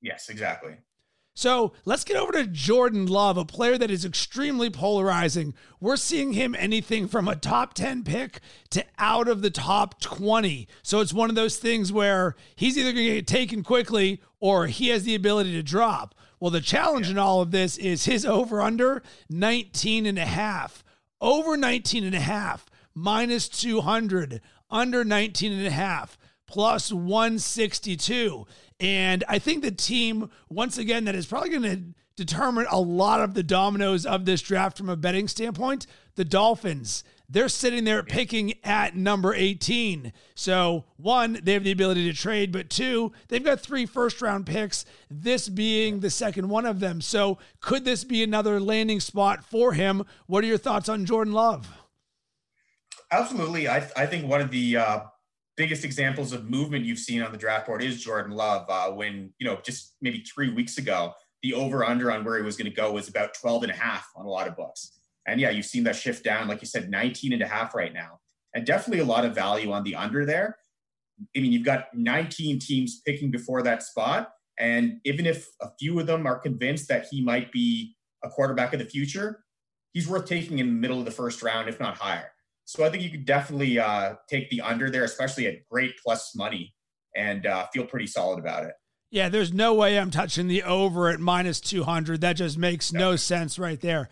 Yes, 0.00 0.30
exactly. 0.30 0.76
So 1.34 1.72
let's 1.86 2.04
get 2.04 2.16
over 2.16 2.32
to 2.32 2.46
Jordan 2.46 3.06
Love, 3.06 3.38
a 3.38 3.44
player 3.44 3.78
that 3.78 3.90
is 3.90 4.04
extremely 4.04 4.68
polarizing. 4.68 5.54
We're 5.80 5.96
seeing 5.96 6.34
him 6.34 6.54
anything 6.58 7.08
from 7.08 7.26
a 7.26 7.36
top 7.36 7.72
10 7.72 8.04
pick 8.04 8.40
to 8.70 8.84
out 8.98 9.28
of 9.28 9.40
the 9.40 9.50
top 9.50 10.00
20. 10.00 10.68
So 10.82 11.00
it's 11.00 11.14
one 11.14 11.30
of 11.30 11.36
those 11.36 11.56
things 11.56 11.90
where 11.90 12.36
he's 12.54 12.76
either 12.76 12.92
going 12.92 13.06
to 13.06 13.14
get 13.14 13.26
taken 13.26 13.62
quickly 13.62 14.20
or 14.40 14.66
he 14.66 14.88
has 14.88 15.04
the 15.04 15.14
ability 15.14 15.52
to 15.52 15.62
drop. 15.62 16.14
Well, 16.38 16.50
the 16.50 16.60
challenge 16.60 17.08
in 17.08 17.18
all 17.18 17.40
of 17.40 17.50
this 17.50 17.78
is 17.78 18.04
his 18.04 18.26
over 18.26 18.60
under 18.60 19.02
19 19.30 20.04
and 20.04 20.18
a 20.18 20.26
half. 20.26 20.84
Over 21.20 21.56
19 21.56 22.04
and 22.04 22.16
a 22.16 22.20
half, 22.20 22.66
minus 22.94 23.48
200, 23.48 24.40
under 24.68 25.04
19 25.04 25.52
and 25.52 25.66
a 25.66 25.70
half, 25.70 26.18
plus 26.52 26.92
162. 26.92 28.46
And 28.78 29.24
I 29.26 29.38
think 29.38 29.62
the 29.62 29.70
team, 29.70 30.30
once 30.50 30.76
again, 30.76 31.06
that 31.06 31.14
is 31.14 31.26
probably 31.26 31.48
going 31.48 31.62
to 31.62 31.82
determine 32.14 32.66
a 32.70 32.78
lot 32.78 33.20
of 33.20 33.32
the 33.32 33.42
dominoes 33.42 34.04
of 34.04 34.26
this 34.26 34.42
draft 34.42 34.76
from 34.76 34.90
a 34.90 34.96
betting 34.96 35.28
standpoint, 35.28 35.86
the 36.14 36.26
Dolphins. 36.26 37.04
They're 37.26 37.48
sitting 37.48 37.84
there 37.84 38.02
picking 38.02 38.52
at 38.62 38.94
number 38.94 39.32
18. 39.32 40.12
So, 40.34 40.84
one, 40.98 41.40
they 41.42 41.54
have 41.54 41.64
the 41.64 41.72
ability 41.72 42.12
to 42.12 42.18
trade, 42.18 42.52
but 42.52 42.68
two, 42.68 43.12
they've 43.28 43.42
got 43.42 43.60
three 43.60 43.86
first 43.86 44.20
round 44.20 44.44
picks, 44.44 44.84
this 45.10 45.48
being 45.48 46.00
the 46.00 46.10
second 46.10 46.50
one 46.50 46.66
of 46.66 46.80
them. 46.80 47.00
So, 47.00 47.38
could 47.60 47.86
this 47.86 48.04
be 48.04 48.22
another 48.22 48.60
landing 48.60 49.00
spot 49.00 49.42
for 49.42 49.72
him? 49.72 50.04
What 50.26 50.44
are 50.44 50.48
your 50.48 50.58
thoughts 50.58 50.90
on 50.90 51.06
Jordan 51.06 51.32
Love? 51.32 51.72
Absolutely. 53.10 53.68
I, 53.68 53.88
I 53.96 54.04
think 54.04 54.28
one 54.28 54.42
of 54.42 54.50
the 54.50 54.76
uh, 54.76 55.00
biggest 55.56 55.84
examples 55.84 56.32
of 56.32 56.48
movement 56.48 56.84
you've 56.84 56.98
seen 56.98 57.22
on 57.22 57.32
the 57.32 57.38
draft 57.38 57.66
board 57.66 57.82
is 57.82 58.02
Jordan 58.02 58.32
Love. 58.32 58.66
Uh, 58.68 58.90
when, 58.90 59.32
you 59.38 59.46
know, 59.46 59.58
just 59.64 59.96
maybe 60.00 60.20
three 60.20 60.52
weeks 60.52 60.78
ago, 60.78 61.12
the 61.42 61.54
over 61.54 61.84
under 61.84 62.10
on 62.10 62.24
where 62.24 62.36
he 62.36 62.42
was 62.42 62.56
going 62.56 62.70
to 62.70 62.74
go 62.74 62.92
was 62.92 63.08
about 63.08 63.34
12 63.34 63.64
and 63.64 63.72
a 63.72 63.76
half 63.76 64.08
on 64.16 64.24
a 64.24 64.28
lot 64.28 64.48
of 64.48 64.56
books. 64.56 64.98
And 65.26 65.40
yeah, 65.40 65.50
you've 65.50 65.66
seen 65.66 65.84
that 65.84 65.96
shift 65.96 66.24
down, 66.24 66.48
like 66.48 66.60
you 66.60 66.66
said, 66.66 66.90
19 66.90 67.32
and 67.32 67.42
a 67.42 67.46
half 67.46 67.74
right 67.74 67.92
now. 67.92 68.20
And 68.54 68.66
definitely 68.66 69.00
a 69.00 69.04
lot 69.04 69.24
of 69.24 69.34
value 69.34 69.72
on 69.72 69.82
the 69.82 69.94
under 69.94 70.24
there. 70.24 70.58
I 71.36 71.40
mean, 71.40 71.52
you've 71.52 71.64
got 71.64 71.86
19 71.94 72.58
teams 72.58 73.00
picking 73.06 73.30
before 73.30 73.62
that 73.62 73.82
spot. 73.82 74.32
And 74.58 75.00
even 75.04 75.26
if 75.26 75.48
a 75.60 75.68
few 75.78 75.98
of 75.98 76.06
them 76.06 76.26
are 76.26 76.38
convinced 76.38 76.88
that 76.88 77.06
he 77.10 77.22
might 77.22 77.52
be 77.52 77.94
a 78.24 78.28
quarterback 78.28 78.72
of 78.72 78.78
the 78.78 78.84
future, 78.84 79.44
he's 79.92 80.08
worth 80.08 80.26
taking 80.26 80.58
in 80.58 80.66
the 80.66 80.72
middle 80.72 80.98
of 80.98 81.04
the 81.04 81.10
first 81.10 81.42
round, 81.42 81.68
if 81.68 81.80
not 81.80 81.96
higher. 81.96 82.31
So 82.64 82.84
I 82.84 82.90
think 82.90 83.02
you 83.02 83.10
could 83.10 83.26
definitely 83.26 83.78
uh, 83.78 84.14
take 84.28 84.48
the 84.50 84.60
under 84.60 84.90
there, 84.90 85.04
especially 85.04 85.46
at 85.46 85.68
great 85.70 85.94
plus 86.02 86.34
money, 86.34 86.72
and 87.16 87.46
uh, 87.46 87.66
feel 87.72 87.84
pretty 87.84 88.06
solid 88.06 88.38
about 88.38 88.64
it. 88.64 88.72
Yeah, 89.10 89.28
there's 89.28 89.52
no 89.52 89.74
way 89.74 89.98
I'm 89.98 90.10
touching 90.10 90.48
the 90.48 90.62
over 90.62 91.10
at 91.10 91.20
minus 91.20 91.60
200. 91.60 92.22
That 92.22 92.34
just 92.34 92.56
makes 92.56 92.92
no 92.92 93.16
sense 93.16 93.58
right 93.58 93.80
there. 93.80 94.08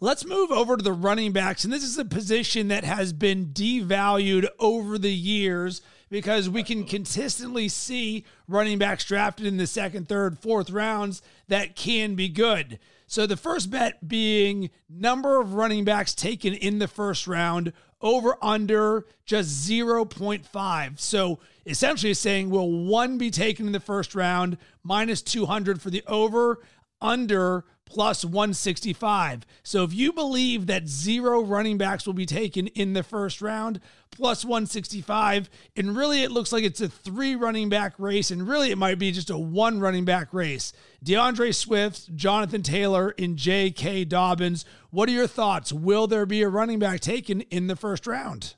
Let's 0.00 0.24
move 0.24 0.50
over 0.50 0.76
to 0.76 0.82
the 0.82 0.92
running 0.92 1.32
backs. 1.32 1.64
And 1.64 1.72
this 1.72 1.82
is 1.82 1.98
a 1.98 2.04
position 2.04 2.68
that 2.68 2.84
has 2.84 3.12
been 3.12 3.46
devalued 3.46 4.46
over 4.58 4.98
the 4.98 5.12
years 5.12 5.82
because 6.14 6.48
we 6.48 6.62
can 6.62 6.84
consistently 6.84 7.68
see 7.68 8.24
running 8.46 8.78
backs 8.78 9.04
drafted 9.04 9.46
in 9.46 9.56
the 9.56 9.66
second, 9.66 10.08
third, 10.08 10.38
fourth 10.38 10.70
rounds 10.70 11.20
that 11.48 11.74
can 11.74 12.14
be 12.14 12.28
good. 12.28 12.78
So 13.08 13.26
the 13.26 13.36
first 13.36 13.68
bet 13.68 14.06
being 14.06 14.70
number 14.88 15.40
of 15.40 15.54
running 15.54 15.84
backs 15.84 16.14
taken 16.14 16.54
in 16.54 16.78
the 16.78 16.86
first 16.86 17.26
round 17.26 17.72
over 18.00 18.36
under 18.40 19.06
just 19.26 19.68
0.5. 19.68 21.00
So 21.00 21.40
essentially 21.66 22.14
saying 22.14 22.48
will 22.48 22.70
one 22.70 23.18
be 23.18 23.32
taken 23.32 23.66
in 23.66 23.72
the 23.72 23.80
first 23.80 24.14
round 24.14 24.56
minus 24.84 25.20
200 25.20 25.82
for 25.82 25.90
the 25.90 26.04
over 26.06 26.60
under 27.00 27.64
plus 27.86 28.24
165. 28.24 29.46
So 29.62 29.84
if 29.84 29.94
you 29.94 30.12
believe 30.12 30.66
that 30.66 30.88
zero 30.88 31.42
running 31.42 31.78
backs 31.78 32.06
will 32.06 32.14
be 32.14 32.26
taken 32.26 32.66
in 32.68 32.92
the 32.92 33.02
first 33.02 33.40
round, 33.40 33.80
plus 34.10 34.44
165, 34.44 35.48
and 35.76 35.96
really 35.96 36.22
it 36.22 36.32
looks 36.32 36.52
like 36.52 36.64
it's 36.64 36.80
a 36.80 36.88
three 36.88 37.34
running 37.34 37.68
back 37.68 37.94
race, 37.98 38.30
and 38.30 38.48
really 38.48 38.70
it 38.70 38.78
might 38.78 38.98
be 38.98 39.12
just 39.12 39.30
a 39.30 39.38
one 39.38 39.80
running 39.80 40.04
back 40.04 40.32
race. 40.32 40.72
D'Andre 41.02 41.52
Swift, 41.52 42.14
Jonathan 42.16 42.62
Taylor, 42.62 43.14
and 43.18 43.36
J.K. 43.36 44.06
Dobbins. 44.06 44.64
What 44.90 45.08
are 45.08 45.12
your 45.12 45.26
thoughts? 45.26 45.72
Will 45.72 46.06
there 46.06 46.26
be 46.26 46.42
a 46.42 46.48
running 46.48 46.78
back 46.78 47.00
taken 47.00 47.42
in 47.42 47.66
the 47.66 47.76
first 47.76 48.06
round? 48.06 48.54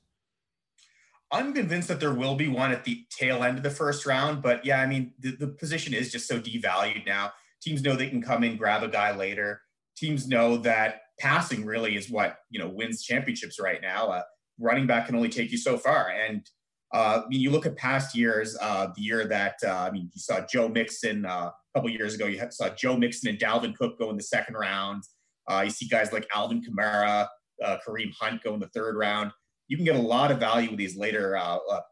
I'm 1.33 1.53
convinced 1.53 1.89
that 1.89 1.99
there 1.99 2.15
will 2.15 2.37
be 2.37 2.47
one 2.47 2.71
at 2.71 2.85
the 2.85 3.05
tail 3.11 3.43
end 3.43 3.57
of 3.57 3.65
the 3.65 3.71
first 3.71 4.07
round, 4.07 4.43
but 4.43 4.65
yeah, 4.65 4.81
I 4.81 4.87
mean, 4.87 5.13
the, 5.19 5.33
the 5.33 5.49
position 5.49 5.93
is 5.93 6.13
just 6.13 6.29
so 6.29 6.39
devalued 6.39 7.05
now 7.05 7.33
Teams 7.67 7.83
know 7.83 7.97
they 7.97 8.09
can 8.09 8.23
come 8.23 8.45
in, 8.45 8.57
grab 8.57 8.85
a 8.85 8.89
guy 8.89 9.13
later. 9.13 9.61
Teams 9.97 10.29
know 10.29 10.57
that 10.59 11.01
passing 11.19 11.65
really 11.65 11.97
is 11.97 12.09
what 12.09 12.37
you 12.49 12.61
know 12.61 12.69
wins 12.69 13.03
championships 13.03 13.59
right 13.59 13.83
now. 13.83 14.07
Uh, 14.07 14.23
running 14.61 14.87
back 14.87 15.07
can 15.07 15.17
only 15.17 15.29
take 15.29 15.51
you 15.51 15.59
so 15.59 15.77
far, 15.77 16.11
and 16.11 16.49
uh, 16.95 17.23
I 17.25 17.29
mean, 17.29 17.41
you 17.41 17.51
look 17.51 17.67
at 17.67 17.77
past 17.77 18.15
years. 18.15 18.57
Uh, 18.61 18.93
the 18.95 19.03
year 19.03 19.27
that 19.27 19.57
uh, 19.65 19.73
I 19.73 19.91
mean, 19.91 20.13
you 20.15 20.21
saw 20.21 20.47
Joe 20.47 20.69
Mixon 20.69 21.27
uh, 21.27 21.51
a 21.51 21.55
couple 21.75 21.91
years 21.91 22.15
ago. 22.15 22.27
You 22.27 22.41
saw 22.51 22.69
Joe 22.69 22.97
Mixon 22.97 23.31
and 23.31 23.39
Dalvin 23.39 23.75
Cook 23.75 23.99
go 23.99 24.11
in 24.11 24.17
the 24.17 24.23
second 24.23 24.55
round. 24.55 25.03
Uh, 25.51 25.63
you 25.65 25.71
see 25.71 25.89
guys 25.89 26.13
like 26.13 26.29
Alvin 26.33 26.63
Kamara, 26.63 27.27
Kareem 27.61 28.13
Hunt 28.21 28.45
go 28.45 28.55
in 28.55 28.61
the 28.61 28.69
third 28.69 28.97
round. 28.97 29.33
you 29.67 29.77
can 29.77 29.85
get 29.85 29.97
a 29.97 30.01
lot 30.01 30.31
of 30.31 30.39
value 30.39 30.71
with 30.71 30.79
these 30.79 30.97
later, 30.97 31.37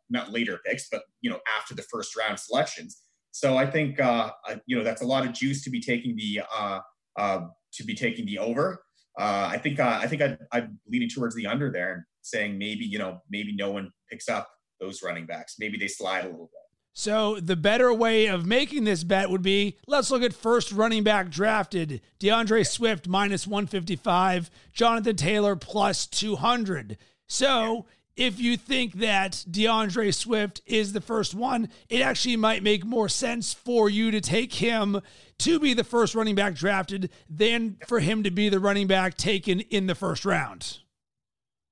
not 0.08 0.30
later 0.30 0.60
picks, 0.64 0.88
but 0.88 1.02
you 1.20 1.30
know 1.30 1.40
after 1.58 1.74
the 1.74 1.82
first 1.82 2.16
round 2.16 2.38
selections. 2.38 3.00
So 3.34 3.56
I 3.56 3.66
think 3.66 3.98
uh, 3.98 4.30
you 4.64 4.78
know 4.78 4.84
that's 4.84 5.02
a 5.02 5.04
lot 5.04 5.26
of 5.26 5.32
juice 5.32 5.64
to 5.64 5.70
be 5.70 5.80
taking 5.80 6.14
the 6.14 6.42
uh, 6.56 6.78
uh, 7.18 7.40
to 7.72 7.84
be 7.84 7.92
taking 7.92 8.26
the 8.26 8.38
over. 8.38 8.84
Uh, 9.18 9.48
I 9.50 9.58
think 9.58 9.80
uh, 9.80 9.98
I 10.00 10.06
think 10.06 10.22
i 10.22 10.38
am 10.52 10.78
leaning 10.86 11.08
towards 11.08 11.34
the 11.34 11.48
under 11.48 11.68
there 11.68 11.94
and 11.94 12.02
saying 12.22 12.56
maybe 12.56 12.84
you 12.84 13.00
know 13.00 13.18
maybe 13.28 13.52
no 13.56 13.72
one 13.72 13.90
picks 14.08 14.28
up 14.28 14.48
those 14.80 15.02
running 15.02 15.26
backs. 15.26 15.56
Maybe 15.58 15.76
they 15.76 15.88
slide 15.88 16.26
a 16.26 16.28
little 16.28 16.46
bit. 16.46 16.60
So 16.92 17.40
the 17.40 17.56
better 17.56 17.92
way 17.92 18.26
of 18.26 18.46
making 18.46 18.84
this 18.84 19.02
bet 19.02 19.28
would 19.30 19.42
be 19.42 19.78
let's 19.88 20.12
look 20.12 20.22
at 20.22 20.32
first 20.32 20.70
running 20.70 21.02
back 21.02 21.28
drafted 21.28 22.02
D'Andre 22.20 22.62
Swift 22.62 23.08
minus 23.08 23.48
155, 23.48 24.48
Jonathan 24.72 25.16
Taylor 25.16 25.56
plus 25.56 26.06
200. 26.06 26.98
So 27.26 27.86
if 28.16 28.38
you 28.38 28.56
think 28.56 28.94
that 28.94 29.44
D'Andre 29.50 30.10
Swift 30.10 30.60
is 30.66 30.92
the 30.92 31.00
first 31.00 31.34
one, 31.34 31.68
it 31.88 32.00
actually 32.00 32.36
might 32.36 32.62
make 32.62 32.84
more 32.84 33.08
sense 33.08 33.52
for 33.52 33.90
you 33.90 34.10
to 34.10 34.20
take 34.20 34.54
him 34.54 35.00
to 35.38 35.58
be 35.58 35.74
the 35.74 35.84
first 35.84 36.14
running 36.14 36.34
back 36.34 36.54
drafted 36.54 37.10
than 37.28 37.76
for 37.88 38.00
him 38.00 38.22
to 38.22 38.30
be 38.30 38.48
the 38.48 38.60
running 38.60 38.86
back 38.86 39.16
taken 39.16 39.60
in 39.60 39.86
the 39.86 39.94
first 39.94 40.24
round. 40.24 40.78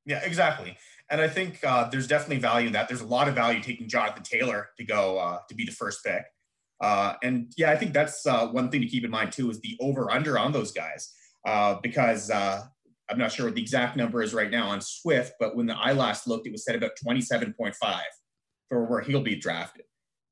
Yeah, 0.05 0.21
exactly. 0.25 0.77
And 1.11 1.21
I 1.21 1.29
think 1.29 1.61
uh, 1.63 1.89
there's 1.91 2.09
definitely 2.09 2.39
value 2.39 2.69
in 2.69 2.73
that. 2.73 2.89
There's 2.89 3.03
a 3.03 3.07
lot 3.07 3.29
of 3.29 3.35
value 3.35 3.61
taking 3.61 3.89
Jonathan 3.89 4.23
Taylor 4.23 4.71
to 4.79 4.85
go 4.85 5.19
uh, 5.19 5.39
to 5.49 5.55
be 5.55 5.65
the 5.65 5.73
first 5.73 6.05
pick. 6.05 6.25
Uh, 6.81 7.15
and 7.23 7.53
yeah, 7.57 7.71
I 7.71 7.77
think 7.77 7.93
that's 7.93 8.27
uh, 8.27 8.49
one 8.49 8.71
thing 8.71 8.81
to 8.81 8.89
keep 8.89 9.05
in 9.05 9.11
mind 9.11 9.31
too 9.31 9.51
is 9.51 9.61
the 9.61 9.77
over 9.81 10.11
under 10.11 10.39
on 10.39 10.51
those 10.51 10.73
guys 10.73 11.15
uh, 11.47 11.77
because 11.83 12.31
uh, 12.31 12.63
I'm 13.13 13.19
not 13.19 13.31
sure 13.31 13.47
what 13.47 13.55
the 13.55 13.61
exact 13.61 13.97
number 13.97 14.23
is 14.23 14.33
right 14.33 14.51
now 14.51 14.69
on 14.69 14.81
Swift, 14.81 15.35
but 15.39 15.55
when 15.55 15.67
the, 15.67 15.77
I 15.77 15.93
last 15.93 16.27
looked, 16.27 16.47
it 16.47 16.53
was 16.53 16.65
set 16.65 16.75
about 16.75 16.93
27.5 17.07 17.75
for 18.69 18.87
where 18.87 19.03
he'll 19.03 19.21
be 19.21 19.37
drafted. 19.37 19.85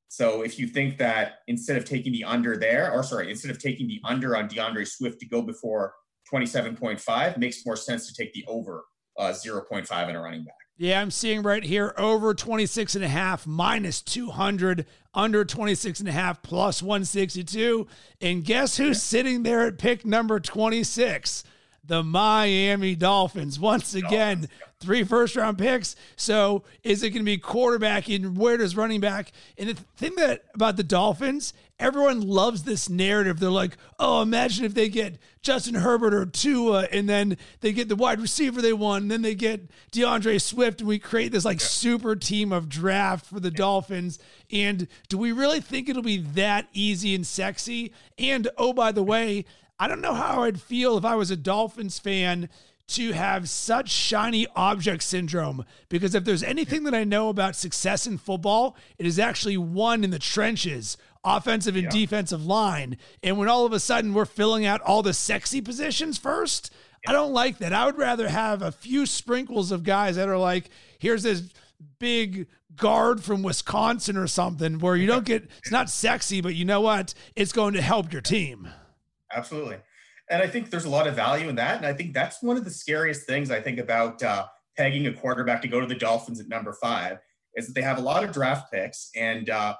So 0.07 0.41
if 0.41 0.57
you 0.57 0.67
think 0.67 0.97
that 0.97 1.35
instead 1.47 1.77
of 1.77 1.85
taking 1.85 2.11
the 2.11 2.23
under 2.23 2.57
there, 2.57 2.91
or 2.91 3.03
sorry, 3.03 3.29
instead 3.29 3.51
of 3.51 3.59
taking 3.59 3.87
the 3.87 4.01
under 4.03 4.35
on 4.35 4.47
D'Andre 4.47 4.83
Swift 4.83 5.19
to 5.19 5.27
go 5.27 5.43
before 5.43 5.93
27.5, 6.33 7.37
makes 7.37 7.65
more 7.65 7.77
sense 7.77 8.07
to 8.07 8.13
take 8.13 8.33
the 8.33 8.43
over 8.47 8.83
uh, 9.17 9.29
0.5 9.29 10.09
in 10.09 10.15
a 10.15 10.21
running 10.21 10.43
back. 10.43 10.55
Yeah, 10.77 10.99
I'm 10.99 11.11
seeing 11.11 11.43
right 11.43 11.63
here 11.63 11.93
over 11.95 12.33
26 12.33 12.95
and 12.95 13.05
a 13.05 13.07
half 13.07 13.45
minus 13.45 14.01
200, 14.01 14.87
under 15.13 15.45
26 15.45 15.99
and 15.99 16.09
a 16.09 16.11
half 16.11 16.41
plus 16.41 16.81
162. 16.81 17.85
And 18.19 18.43
guess 18.43 18.77
who's 18.77 18.97
yeah. 18.97 19.19
sitting 19.19 19.43
there 19.43 19.67
at 19.67 19.77
pick 19.77 20.05
number 20.05 20.39
26? 20.39 21.43
The 21.83 22.03
Miami 22.03 22.95
Dolphins. 22.95 23.59
Once 23.59 23.95
again, 23.95 24.47
three 24.79 25.03
first 25.03 25.35
round 25.35 25.57
picks. 25.57 25.95
So 26.15 26.63
is 26.83 27.03
it 27.03 27.09
going 27.09 27.21
to 27.21 27.25
be 27.25 27.37
quarterback 27.37 28.09
and 28.09 28.37
where 28.37 28.57
does 28.57 28.75
running 28.75 29.01
back? 29.01 29.31
And 29.57 29.69
the 29.69 29.73
thing 29.73 30.15
that 30.15 30.43
about 30.53 30.77
the 30.77 30.83
Dolphins 30.83 31.53
everyone 31.81 32.21
loves 32.21 32.63
this 32.63 32.89
narrative. 32.89 33.39
They're 33.39 33.49
like, 33.49 33.75
oh, 33.99 34.21
imagine 34.21 34.63
if 34.63 34.73
they 34.73 34.87
get 34.87 35.17
Justin 35.41 35.73
Herbert 35.73 36.13
or 36.13 36.25
Tua, 36.25 36.87
and 36.91 37.09
then 37.09 37.37
they 37.59 37.73
get 37.73 37.89
the 37.89 37.95
wide 37.95 38.21
receiver 38.21 38.61
they 38.61 38.71
want, 38.71 39.01
and 39.01 39.11
then 39.11 39.23
they 39.23 39.35
get 39.35 39.69
D'Andre 39.91 40.37
Swift, 40.37 40.79
and 40.79 40.87
we 40.87 40.99
create 40.99 41.31
this 41.31 41.43
like 41.43 41.59
yeah. 41.59 41.65
super 41.65 42.15
team 42.15 42.53
of 42.53 42.69
draft 42.69 43.25
for 43.25 43.39
the 43.39 43.49
yeah. 43.49 43.57
Dolphins. 43.57 44.19
And 44.51 44.87
do 45.09 45.17
we 45.17 45.31
really 45.31 45.59
think 45.59 45.89
it'll 45.89 46.03
be 46.03 46.19
that 46.19 46.67
easy 46.73 47.15
and 47.15 47.25
sexy? 47.25 47.91
And 48.17 48.47
oh, 48.57 48.71
by 48.71 48.91
the 48.91 49.03
way, 49.03 49.45
I 49.81 49.87
don't 49.87 50.01
know 50.01 50.13
how 50.13 50.43
I'd 50.43 50.61
feel 50.61 50.95
if 50.95 51.03
I 51.03 51.15
was 51.15 51.31
a 51.31 51.35
Dolphins 51.35 51.97
fan 51.97 52.49
to 52.89 53.13
have 53.13 53.49
such 53.49 53.89
shiny 53.89 54.45
object 54.55 55.01
syndrome 55.01 55.65
because 55.89 56.13
if 56.13 56.23
there's 56.23 56.43
anything 56.43 56.83
that 56.83 56.93
I 56.93 57.03
know 57.03 57.29
about 57.29 57.55
success 57.55 58.05
in 58.05 58.19
football, 58.19 58.77
it 58.99 59.07
is 59.07 59.17
actually 59.17 59.57
won 59.57 60.03
in 60.03 60.11
the 60.11 60.19
trenches 60.19 60.97
offensive 61.23 61.75
and 61.75 61.85
yeah. 61.85 61.89
defensive 61.89 62.45
line. 62.45 62.97
And 63.23 63.39
when 63.39 63.49
all 63.49 63.65
of 63.65 63.73
a 63.73 63.79
sudden 63.79 64.13
we're 64.13 64.25
filling 64.25 64.67
out 64.67 64.81
all 64.81 65.01
the 65.01 65.15
sexy 65.15 65.61
positions 65.61 66.19
first, 66.19 66.71
yeah. 67.03 67.09
I 67.09 67.13
don't 67.13 67.33
like 67.33 67.57
that. 67.57 67.73
I 67.73 67.87
would 67.87 67.97
rather 67.97 68.29
have 68.29 68.61
a 68.61 68.71
few 68.71 69.07
sprinkles 69.07 69.71
of 69.71 69.83
guys 69.83 70.15
that 70.15 70.29
are 70.29 70.37
like, 70.37 70.69
here's 70.99 71.23
this 71.23 71.41
big 71.97 72.45
guard 72.75 73.23
from 73.23 73.41
Wisconsin 73.41 74.15
or 74.15 74.27
something 74.27 74.77
where 74.77 74.95
you 74.95 75.07
don't 75.07 75.25
get 75.25 75.49
it's 75.57 75.71
not 75.71 75.89
sexy, 75.89 76.39
but 76.39 76.53
you 76.53 76.65
know 76.65 76.81
what? 76.81 77.15
It's 77.35 77.51
going 77.51 77.73
to 77.73 77.81
help 77.81 78.13
your 78.13 78.21
team. 78.21 78.69
Absolutely. 79.35 79.77
And 80.29 80.41
I 80.41 80.47
think 80.47 80.69
there's 80.69 80.85
a 80.85 80.89
lot 80.89 81.07
of 81.07 81.15
value 81.15 81.49
in 81.49 81.55
that. 81.55 81.77
And 81.77 81.85
I 81.85 81.93
think 81.93 82.13
that's 82.13 82.41
one 82.41 82.57
of 82.57 82.63
the 82.63 82.71
scariest 82.71 83.25
things 83.25 83.51
I 83.51 83.59
think 83.59 83.79
about 83.79 84.23
uh, 84.23 84.45
pegging 84.77 85.07
a 85.07 85.13
quarterback 85.13 85.61
to 85.63 85.67
go 85.67 85.79
to 85.79 85.87
the 85.87 85.95
Dolphins 85.95 86.39
at 86.39 86.47
number 86.47 86.73
five 86.81 87.17
is 87.55 87.67
that 87.67 87.73
they 87.73 87.81
have 87.81 87.97
a 87.97 88.01
lot 88.01 88.23
of 88.23 88.31
draft 88.31 88.71
picks 88.71 89.09
and 89.15 89.49
uh, 89.49 89.75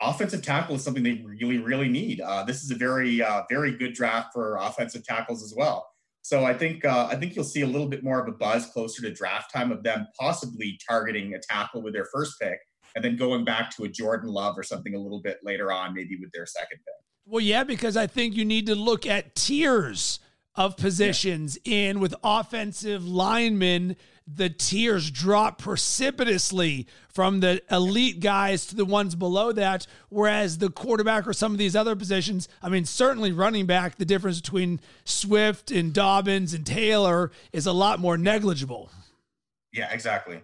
offensive 0.00 0.42
tackle 0.42 0.76
is 0.76 0.82
something 0.82 1.02
they 1.02 1.24
really, 1.24 1.58
really 1.58 1.88
need. 1.88 2.20
Uh, 2.20 2.44
this 2.44 2.62
is 2.62 2.70
a 2.70 2.74
very, 2.74 3.22
uh, 3.22 3.42
very 3.48 3.76
good 3.76 3.94
draft 3.94 4.28
for 4.32 4.56
offensive 4.56 5.04
tackles 5.04 5.42
as 5.42 5.54
well. 5.56 5.86
So 6.22 6.44
I 6.44 6.54
think 6.54 6.84
uh, 6.84 7.06
I 7.08 7.14
think 7.14 7.36
you'll 7.36 7.44
see 7.44 7.62
a 7.62 7.66
little 7.68 7.86
bit 7.86 8.02
more 8.02 8.20
of 8.20 8.26
a 8.26 8.36
buzz 8.36 8.66
closer 8.66 9.00
to 9.02 9.12
draft 9.12 9.52
time 9.52 9.70
of 9.70 9.84
them 9.84 10.08
possibly 10.18 10.76
targeting 10.88 11.34
a 11.34 11.38
tackle 11.38 11.82
with 11.82 11.94
their 11.94 12.08
first 12.12 12.34
pick, 12.40 12.58
and 12.96 13.04
then 13.04 13.16
going 13.16 13.44
back 13.44 13.70
to 13.76 13.84
a 13.84 13.88
Jordan 13.88 14.28
Love 14.30 14.58
or 14.58 14.64
something 14.64 14.96
a 14.96 14.98
little 14.98 15.22
bit 15.22 15.38
later 15.44 15.70
on, 15.70 15.94
maybe 15.94 16.16
with 16.20 16.32
their 16.32 16.44
second 16.44 16.78
pick. 16.78 17.05
Well, 17.26 17.40
yeah, 17.40 17.64
because 17.64 17.96
I 17.96 18.06
think 18.06 18.36
you 18.36 18.44
need 18.44 18.66
to 18.66 18.74
look 18.74 19.06
at 19.06 19.34
tiers 19.34 20.20
of 20.54 20.76
positions 20.76 21.58
yeah. 21.64 21.90
in 21.90 22.00
with 22.00 22.14
offensive 22.22 23.06
linemen 23.06 23.96
the 24.26 24.50
tiers 24.50 25.10
drop 25.10 25.58
precipitously 25.58 26.86
from 27.08 27.40
the 27.40 27.62
elite 27.70 28.18
guys 28.18 28.66
to 28.66 28.74
the 28.74 28.84
ones 28.84 29.14
below 29.14 29.52
that. 29.52 29.86
Whereas 30.08 30.58
the 30.58 30.68
quarterback 30.68 31.28
or 31.28 31.32
some 31.32 31.52
of 31.52 31.58
these 31.58 31.76
other 31.76 31.94
positions, 31.94 32.48
I 32.60 32.68
mean, 32.68 32.84
certainly 32.84 33.30
running 33.30 33.66
back, 33.66 33.96
the 33.96 34.04
difference 34.04 34.40
between 34.40 34.80
Swift 35.04 35.70
and 35.70 35.92
Dobbins 35.92 36.54
and 36.54 36.66
Taylor 36.66 37.30
is 37.52 37.66
a 37.66 37.72
lot 37.72 38.00
more 38.00 38.18
negligible. 38.18 38.90
Yeah, 39.72 39.92
exactly. 39.92 40.40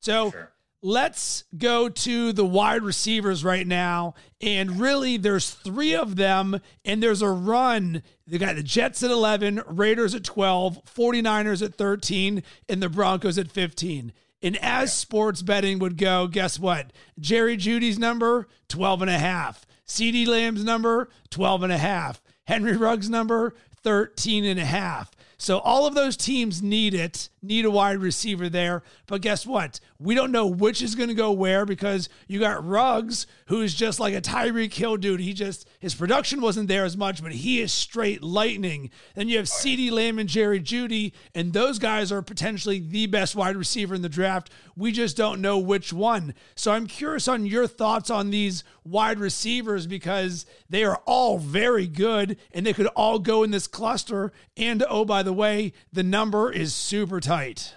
So 0.00 0.30
sure 0.30 0.51
let's 0.82 1.44
go 1.56 1.88
to 1.88 2.32
the 2.32 2.44
wide 2.44 2.82
receivers 2.82 3.44
right 3.44 3.66
now. 3.66 4.14
And 4.40 4.80
really, 4.80 5.16
there's 5.16 5.50
three 5.50 5.94
of 5.94 6.16
them, 6.16 6.60
and 6.84 7.02
there's 7.02 7.22
a 7.22 7.30
run. 7.30 8.02
They 8.26 8.38
got 8.38 8.56
the 8.56 8.62
Jets 8.62 9.02
at 9.02 9.10
11, 9.10 9.62
Raiders 9.66 10.14
at 10.14 10.24
12, 10.24 10.84
49ers 10.84 11.64
at 11.64 11.74
13, 11.74 12.42
and 12.68 12.82
the 12.82 12.88
Broncos 12.88 13.38
at 13.38 13.50
15. 13.50 14.12
And 14.42 14.56
as 14.56 14.92
sports 14.92 15.40
betting 15.40 15.78
would 15.78 15.96
go, 15.96 16.26
guess 16.26 16.58
what? 16.58 16.92
Jerry 17.18 17.56
Jeudy's 17.56 17.98
number, 17.98 18.48
12 18.68 19.02
and 19.02 19.10
a 19.10 19.18
half. 19.18 19.64
CeeDee 19.86 20.26
Lamb's 20.26 20.64
number, 20.64 21.08
12 21.30 21.62
and 21.62 21.72
a 21.72 21.78
half. 21.78 22.20
Henry 22.44 22.76
Ruggs' 22.76 23.08
number, 23.08 23.54
13 23.82 24.44
and 24.44 24.58
a 24.58 24.64
half. 24.64 25.12
So 25.42 25.58
all 25.58 25.86
of 25.86 25.94
those 25.94 26.16
teams 26.16 26.62
need 26.62 26.94
it, 26.94 27.28
need 27.42 27.64
a 27.64 27.70
wide 27.70 27.98
receiver 27.98 28.48
there. 28.48 28.84
But 29.06 29.22
guess 29.22 29.44
what? 29.44 29.80
We 30.02 30.14
don't 30.14 30.32
know 30.32 30.46
which 30.46 30.82
is 30.82 30.94
going 30.94 31.08
to 31.10 31.14
go 31.14 31.30
where 31.30 31.64
because 31.64 32.08
you 32.26 32.40
got 32.40 32.66
Ruggs, 32.66 33.26
who's 33.46 33.74
just 33.74 34.00
like 34.00 34.14
a 34.14 34.20
Tyreek 34.20 34.74
Hill 34.74 34.96
dude. 34.96 35.20
He 35.20 35.32
just 35.32 35.68
his 35.78 35.94
production 35.94 36.40
wasn't 36.40 36.68
there 36.68 36.84
as 36.84 36.96
much, 36.96 37.22
but 37.22 37.32
he 37.32 37.60
is 37.60 37.72
straight 37.72 38.22
lightning. 38.22 38.90
Then 39.14 39.28
you 39.28 39.36
have 39.36 39.46
CeeDee 39.46 39.92
Lamb 39.92 40.18
and 40.18 40.28
Jerry 40.28 40.60
Jeudy, 40.60 41.12
and 41.34 41.52
those 41.52 41.78
guys 41.78 42.10
are 42.10 42.22
potentially 42.22 42.80
the 42.80 43.06
best 43.06 43.36
wide 43.36 43.56
receiver 43.56 43.94
in 43.94 44.02
the 44.02 44.08
draft. 44.08 44.50
We 44.76 44.90
just 44.90 45.16
don't 45.16 45.40
know 45.40 45.58
which 45.58 45.92
one. 45.92 46.34
So 46.56 46.72
I'm 46.72 46.86
curious 46.86 47.28
on 47.28 47.46
your 47.46 47.66
thoughts 47.66 48.10
on 48.10 48.30
these 48.30 48.64
wide 48.84 49.20
receivers 49.20 49.86
because 49.86 50.46
they 50.68 50.82
are 50.82 51.00
all 51.06 51.38
very 51.38 51.86
good 51.86 52.36
and 52.52 52.66
they 52.66 52.72
could 52.72 52.88
all 52.88 53.18
go 53.18 53.42
in 53.42 53.52
this 53.52 53.66
cluster. 53.66 54.32
And 54.56 54.84
oh, 54.88 55.04
by 55.04 55.22
the 55.22 55.32
way, 55.32 55.72
the 55.92 56.02
number 56.02 56.50
is 56.50 56.74
super 56.74 57.20
tight. 57.20 57.74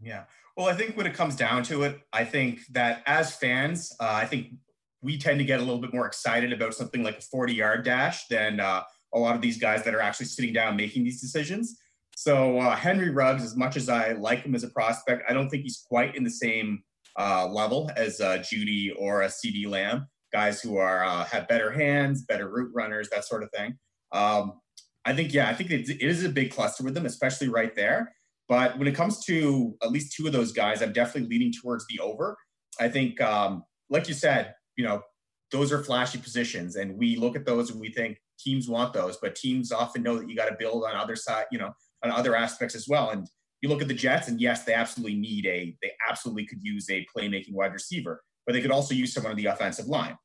Yeah. 0.00 0.24
Well, 0.56 0.68
I 0.68 0.74
think 0.74 0.96
when 0.96 1.06
it 1.06 1.14
comes 1.14 1.36
down 1.36 1.62
to 1.64 1.84
it, 1.84 2.00
I 2.12 2.24
think 2.24 2.60
that 2.72 3.02
as 3.06 3.34
fans, 3.34 3.94
uh, 4.00 4.10
I 4.10 4.26
think 4.26 4.54
we 5.02 5.18
tend 5.18 5.38
to 5.38 5.44
get 5.44 5.60
a 5.60 5.62
little 5.62 5.80
bit 5.80 5.94
more 5.94 6.06
excited 6.06 6.52
about 6.52 6.74
something 6.74 7.02
like 7.02 7.18
a 7.18 7.22
40 7.22 7.54
yard 7.54 7.84
dash 7.84 8.26
than 8.26 8.60
uh, 8.60 8.82
a 9.14 9.18
lot 9.18 9.34
of 9.34 9.40
these 9.40 9.58
guys 9.58 9.84
that 9.84 9.94
are 9.94 10.00
actually 10.00 10.26
sitting 10.26 10.52
down 10.52 10.76
making 10.76 11.04
these 11.04 11.20
decisions. 11.20 11.78
So 12.16 12.58
uh, 12.58 12.74
Henry 12.74 13.10
Ruggs, 13.10 13.44
as 13.44 13.56
much 13.56 13.76
as 13.76 13.88
I 13.88 14.12
like 14.12 14.42
him 14.42 14.54
as 14.54 14.64
a 14.64 14.70
prospect, 14.70 15.22
I 15.28 15.32
don't 15.32 15.48
think 15.48 15.62
he's 15.62 15.84
quite 15.88 16.16
in 16.16 16.24
the 16.24 16.30
same 16.30 16.82
uh, 17.18 17.46
level 17.46 17.90
as 17.96 18.20
uh, 18.20 18.38
Jeudy 18.38 18.92
or 18.98 19.22
a 19.22 19.28
CeeDee 19.28 19.68
Lamb 19.68 20.08
guys 20.32 20.60
who 20.60 20.76
are 20.76 21.04
uh, 21.04 21.24
have 21.24 21.48
better 21.48 21.70
hands, 21.70 22.22
better 22.22 22.48
route 22.48 22.70
runners, 22.74 23.08
that 23.10 23.24
sort 23.24 23.42
of 23.42 23.50
thing. 23.50 23.78
Um, 24.12 24.60
I 25.04 25.14
think, 25.14 25.32
yeah, 25.32 25.48
I 25.48 25.54
think 25.54 25.70
it 25.70 26.02
is 26.02 26.24
a 26.24 26.28
big 26.28 26.50
cluster 26.50 26.84
with 26.84 26.94
them, 26.94 27.06
especially 27.06 27.48
right 27.48 27.74
there. 27.74 28.14
But 28.48 28.78
when 28.78 28.88
it 28.88 28.94
comes 28.94 29.24
to 29.26 29.76
at 29.82 29.90
least 29.90 30.14
two 30.16 30.26
of 30.26 30.32
those 30.32 30.52
guys, 30.52 30.80
I'm 30.82 30.92
definitely 30.92 31.28
leaning 31.28 31.52
towards 31.52 31.86
the 31.88 32.00
over. 32.00 32.36
I 32.80 32.88
think, 32.88 33.20
um, 33.20 33.64
like 33.90 34.08
you 34.08 34.14
said, 34.14 34.54
you 34.76 34.84
know, 34.84 35.02
those 35.50 35.72
are 35.72 35.82
flashy 35.82 36.18
positions, 36.18 36.76
and 36.76 36.96
we 36.96 37.16
look 37.16 37.36
at 37.36 37.44
those 37.44 37.70
and 37.70 37.80
we 37.80 37.90
think 37.90 38.18
teams 38.38 38.68
want 38.68 38.92
those, 38.92 39.16
but 39.16 39.34
teams 39.34 39.72
often 39.72 40.02
know 40.02 40.18
that 40.18 40.28
you 40.28 40.36
got 40.36 40.48
to 40.48 40.56
build 40.58 40.84
on 40.84 40.94
other 40.94 41.16
side, 41.16 41.46
you 41.50 41.58
know, 41.58 41.72
on 42.04 42.10
other 42.10 42.36
aspects 42.36 42.74
as 42.74 42.86
well. 42.88 43.10
And 43.10 43.26
You 43.60 43.68
look 43.68 43.82
at 43.82 43.88
the 43.88 43.94
Jets, 43.94 44.28
and 44.28 44.40
yes, 44.40 44.64
they 44.64 44.74
absolutely 44.74 45.18
need 45.18 45.44
a, 45.46 45.76
they 45.82 45.90
absolutely 46.08 46.46
could 46.46 46.62
use 46.62 46.88
a 46.90 47.06
playmaking 47.16 47.54
wide 47.54 47.72
receiver, 47.72 48.22
but 48.46 48.52
they 48.52 48.60
could 48.60 48.70
also 48.70 48.94
use 48.94 49.12
someone 49.12 49.32
on 49.32 49.36
the 49.36 49.46
offensive 49.46 49.86
line. 49.86 50.16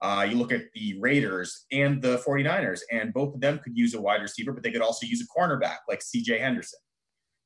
Uh, 0.00 0.26
you 0.28 0.36
look 0.36 0.52
at 0.52 0.62
the 0.74 0.96
Raiders 1.00 1.66
and 1.72 2.00
the 2.00 2.18
49ers, 2.26 2.80
and 2.92 3.12
both 3.12 3.34
of 3.34 3.40
them 3.40 3.58
could 3.58 3.76
use 3.76 3.94
a 3.94 4.00
wide 4.00 4.22
receiver, 4.22 4.52
but 4.52 4.62
they 4.62 4.70
could 4.70 4.80
also 4.80 5.06
use 5.06 5.20
a 5.22 5.38
cornerback 5.38 5.78
like 5.88 6.00
CJ 6.00 6.40
Henderson. 6.40 6.78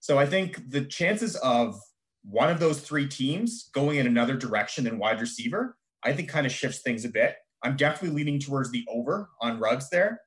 So 0.03 0.19
I 0.19 0.27
think 0.27 0.69
the 0.69 0.85
chances 0.85 1.37
of 1.37 1.81
one 2.25 2.51
of 2.51 2.59
those 2.59 2.81
three 2.81 3.07
teams 3.07 3.71
going 3.73 3.99
in 3.99 4.07
another 4.09 4.37
direction 4.37 4.83
than 4.83 4.99
wide 4.99 5.21
receiver, 5.21 5.77
I 6.03 6.13
think 6.13 6.29
kind 6.29 6.45
of 6.45 6.51
shifts 6.51 6.83
things 6.83 7.05
a 7.05 7.09
bit. 7.09 7.37
I'm 7.63 7.77
definitely 7.77 8.17
leaning 8.17 8.41
towards 8.41 8.73
the 8.73 8.85
over 8.91 9.31
on 9.41 9.61
Ruggs 9.61 9.89
there. 9.91 10.21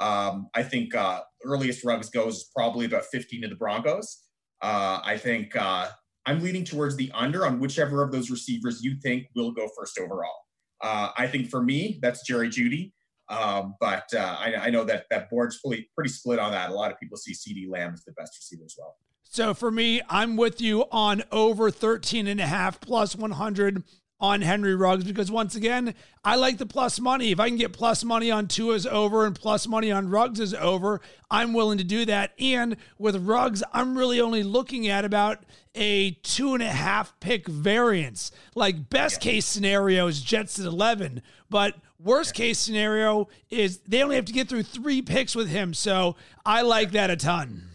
Um, 0.00 0.48
I 0.52 0.64
think 0.64 0.96
uh, 0.96 1.20
earliest 1.44 1.84
Ruggs 1.84 2.10
goes 2.10 2.50
probably 2.56 2.86
about 2.86 3.04
15 3.04 3.42
to 3.42 3.48
the 3.48 3.54
Broncos. 3.54 4.24
Uh, 4.62 4.98
I 5.04 5.16
think 5.16 5.54
uh, 5.54 5.90
I'm 6.26 6.42
leaning 6.42 6.64
towards 6.64 6.96
the 6.96 7.12
under 7.14 7.46
on 7.46 7.60
whichever 7.60 8.02
of 8.02 8.10
those 8.10 8.30
receivers 8.30 8.82
you 8.82 8.96
think 9.00 9.28
will 9.36 9.52
go 9.52 9.68
first 9.78 9.96
overall. 10.00 10.40
Uh, 10.82 11.10
I 11.16 11.28
think 11.28 11.50
for 11.50 11.62
me, 11.62 12.00
that's 12.02 12.26
Jerry 12.26 12.48
Jeudy. 12.48 12.94
Um, 13.28 13.76
but 13.78 14.12
uh, 14.12 14.36
I, 14.40 14.54
I, 14.56 14.70
know 14.70 14.82
that 14.82 15.04
that 15.10 15.30
board's 15.30 15.56
fully, 15.58 15.88
pretty 15.94 16.10
split 16.10 16.40
on 16.40 16.50
that. 16.50 16.70
A 16.70 16.74
lot 16.74 16.90
of 16.90 16.98
people 16.98 17.16
see 17.16 17.32
CeeDee 17.32 17.70
Lamb 17.70 17.92
as 17.94 18.02
the 18.02 18.10
best 18.14 18.36
receiver 18.36 18.64
as 18.64 18.74
well. 18.76 18.96
So 19.32 19.54
for 19.54 19.70
me, 19.70 20.02
I'm 20.10 20.36
with 20.36 20.60
you 20.60 20.86
on 20.90 21.22
over 21.30 21.70
13 21.70 22.26
and 22.26 22.40
a 22.40 22.46
half 22.46 22.80
plus 22.80 23.14
100 23.14 23.84
on 24.18 24.42
Henry 24.42 24.74
Ruggs 24.74 25.04
because 25.04 25.30
once 25.30 25.54
again, 25.54 25.94
I 26.24 26.34
like 26.34 26.58
the 26.58 26.66
plus 26.66 26.98
money. 26.98 27.30
If 27.30 27.38
I 27.38 27.46
can 27.46 27.56
get 27.56 27.72
plus 27.72 28.02
money 28.02 28.32
on 28.32 28.48
Tua's 28.48 28.88
over 28.88 29.24
and 29.24 29.36
plus 29.36 29.68
money 29.68 29.92
on 29.92 30.10
Ruggs 30.10 30.40
is 30.40 30.52
over, 30.52 31.00
I'm 31.30 31.52
willing 31.52 31.78
to 31.78 31.84
do 31.84 32.04
that. 32.06 32.32
And 32.40 32.76
with 32.98 33.24
Ruggs, 33.24 33.62
I'm 33.72 33.96
really 33.96 34.20
only 34.20 34.42
looking 34.42 34.88
at 34.88 35.04
about 35.04 35.44
a 35.76 36.10
two 36.24 36.54
and 36.54 36.62
a 36.64 36.68
half 36.68 37.18
pick 37.20 37.46
variance. 37.46 38.32
Like 38.56 38.90
best 38.90 39.20
case 39.20 39.46
scenario 39.46 40.08
is 40.08 40.20
Jets 40.22 40.58
at 40.58 40.66
11, 40.66 41.22
but 41.48 41.76
worst 42.00 42.34
case 42.34 42.58
scenario 42.58 43.28
is 43.48 43.78
they 43.86 44.02
only 44.02 44.16
have 44.16 44.24
to 44.24 44.32
get 44.32 44.48
through 44.48 44.64
three 44.64 45.02
picks 45.02 45.36
with 45.36 45.48
him. 45.48 45.72
So 45.72 46.16
I 46.44 46.62
like 46.62 46.90
that 46.90 47.10
a 47.10 47.16
ton. 47.16 47.69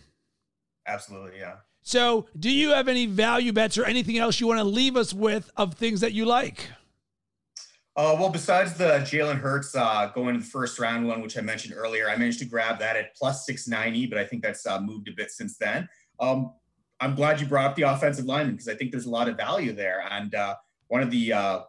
Absolutely, 0.87 1.39
yeah. 1.39 1.55
So, 1.81 2.25
do 2.39 2.49
you 2.49 2.71
have 2.71 2.87
any 2.87 3.05
value 3.05 3.53
bets 3.53 3.77
or 3.77 3.85
anything 3.85 4.17
else 4.17 4.39
you 4.39 4.47
want 4.47 4.59
to 4.59 4.63
leave 4.63 4.97
us 4.97 5.13
with 5.13 5.51
of 5.55 5.75
things 5.75 6.01
that 6.01 6.13
you 6.13 6.25
like? 6.25 6.69
Uh, 7.97 8.13
well, 8.19 8.29
besides 8.29 8.73
the 8.73 8.99
Jalen 8.99 9.39
Hurts 9.39 9.73
uh, 9.73 10.11
going 10.13 10.33
to 10.35 10.41
the 10.41 10.45
first 10.45 10.79
round 10.79 11.07
one, 11.07 11.21
which 11.21 11.37
I 11.37 11.41
mentioned 11.41 11.75
earlier, 11.77 12.09
I 12.09 12.17
managed 12.17 12.39
to 12.39 12.45
grab 12.45 12.79
that 12.79 12.97
at 12.97 13.15
plus 13.15 13.45
690, 13.45 14.07
but 14.07 14.17
I 14.17 14.25
think 14.25 14.43
that's 14.43 14.65
uh, 14.65 14.81
moved 14.81 15.07
a 15.07 15.13
bit 15.15 15.31
since 15.31 15.57
then. 15.57 15.87
Um, 16.19 16.51
I'm 16.99 17.15
glad 17.15 17.39
you 17.39 17.47
brought 17.47 17.65
up 17.65 17.75
the 17.75 17.83
offensive 17.83 18.25
lineman 18.25 18.55
because 18.55 18.67
I 18.67 18.75
think 18.75 18.91
there's 18.91 19.05
a 19.05 19.09
lot 19.09 19.29
of 19.29 19.37
value 19.37 19.71
there. 19.71 20.03
And 20.11 20.35
uh, 20.35 20.55
one 20.87 21.01
of 21.01 21.11
the 21.11 21.31
uh, 21.31 21.59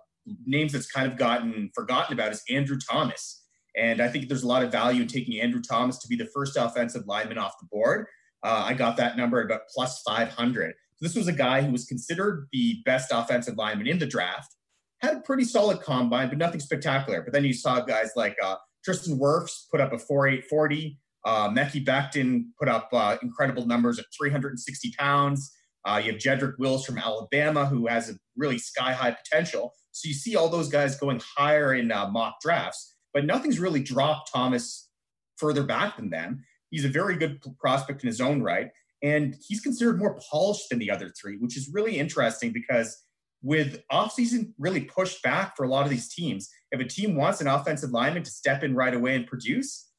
names 0.46 0.72
that's 0.72 0.90
kind 0.90 1.10
of 1.10 1.16
gotten 1.16 1.70
forgotten 1.74 2.12
about 2.12 2.32
is 2.32 2.42
Andrew 2.50 2.78
Thomas. 2.78 3.44
And 3.76 4.00
I 4.00 4.08
think 4.08 4.28
there's 4.28 4.42
a 4.42 4.48
lot 4.48 4.64
of 4.64 4.72
value 4.72 5.02
in 5.02 5.08
taking 5.08 5.40
Andrew 5.40 5.60
Thomas 5.60 5.98
to 5.98 6.08
be 6.08 6.16
the 6.16 6.26
first 6.26 6.56
offensive 6.56 7.06
lineman 7.06 7.38
off 7.38 7.54
the 7.60 7.66
board. 7.70 8.06
Uh, 8.46 8.62
I 8.64 8.74
got 8.74 8.96
that 8.98 9.16
number 9.16 9.40
at 9.40 9.46
about 9.46 9.62
plus 9.74 10.02
500. 10.02 10.70
So 10.70 11.04
this 11.04 11.16
was 11.16 11.26
a 11.26 11.32
guy 11.32 11.62
who 11.62 11.72
was 11.72 11.84
considered 11.84 12.46
the 12.52 12.80
best 12.84 13.10
offensive 13.12 13.56
lineman 13.56 13.88
in 13.88 13.98
the 13.98 14.06
draft, 14.06 14.54
had 15.00 15.16
a 15.16 15.20
pretty 15.20 15.42
solid 15.42 15.80
combine, 15.80 16.28
but 16.28 16.38
nothing 16.38 16.60
spectacular. 16.60 17.22
But 17.22 17.32
then 17.32 17.44
you 17.44 17.52
saw 17.52 17.80
guys 17.80 18.12
like 18.14 18.36
uh, 18.40 18.54
Tristan 18.84 19.18
Wirfs 19.18 19.68
put 19.68 19.80
up 19.80 19.92
a 19.92 19.96
4.840. 19.96 20.96
Uh, 21.24 21.48
Mekhi 21.48 21.84
Becton 21.84 22.44
put 22.56 22.68
up 22.68 22.88
uh, 22.92 23.16
incredible 23.20 23.66
numbers 23.66 23.98
at 23.98 24.04
360 24.16 24.94
pounds. 24.96 25.52
Uh, 25.84 26.00
you 26.02 26.12
have 26.12 26.20
Jedrick 26.20 26.56
Wills 26.60 26.86
from 26.86 26.98
Alabama, 26.98 27.66
who 27.66 27.88
has 27.88 28.10
a 28.10 28.14
really 28.36 28.58
sky 28.58 28.92
high 28.92 29.10
potential. 29.10 29.72
So 29.90 30.06
you 30.06 30.14
see 30.14 30.36
all 30.36 30.48
those 30.48 30.68
guys 30.68 30.96
going 30.96 31.20
higher 31.36 31.74
in 31.74 31.90
uh, 31.90 32.08
mock 32.10 32.36
drafts, 32.40 32.94
but 33.12 33.24
nothing's 33.24 33.58
really 33.58 33.82
dropped 33.82 34.30
Thomas 34.32 34.88
further 35.36 35.64
back 35.64 35.96
than 35.96 36.10
them. 36.10 36.44
He's 36.70 36.84
a 36.84 36.88
very 36.88 37.16
good 37.16 37.40
prospect 37.58 38.02
in 38.02 38.08
his 38.08 38.20
own 38.20 38.42
right. 38.42 38.70
And 39.02 39.36
he's 39.46 39.60
considered 39.60 39.98
more 39.98 40.18
polished 40.30 40.68
than 40.70 40.78
the 40.78 40.90
other 40.90 41.12
three, 41.20 41.36
which 41.36 41.56
is 41.56 41.70
really 41.72 41.98
interesting 41.98 42.52
because 42.52 43.04
with 43.42 43.82
offseason 43.92 44.52
really 44.58 44.80
pushed 44.80 45.22
back 45.22 45.56
for 45.56 45.64
a 45.64 45.68
lot 45.68 45.84
of 45.84 45.90
these 45.90 46.12
teams, 46.12 46.48
if 46.72 46.80
a 46.80 46.84
team 46.84 47.14
wants 47.14 47.40
an 47.40 47.46
offensive 47.46 47.90
lineman 47.90 48.22
to 48.22 48.30
step 48.30 48.64
in 48.64 48.74
right 48.74 48.94
away 48.94 49.14
and 49.14 49.26
produce, 49.26 49.90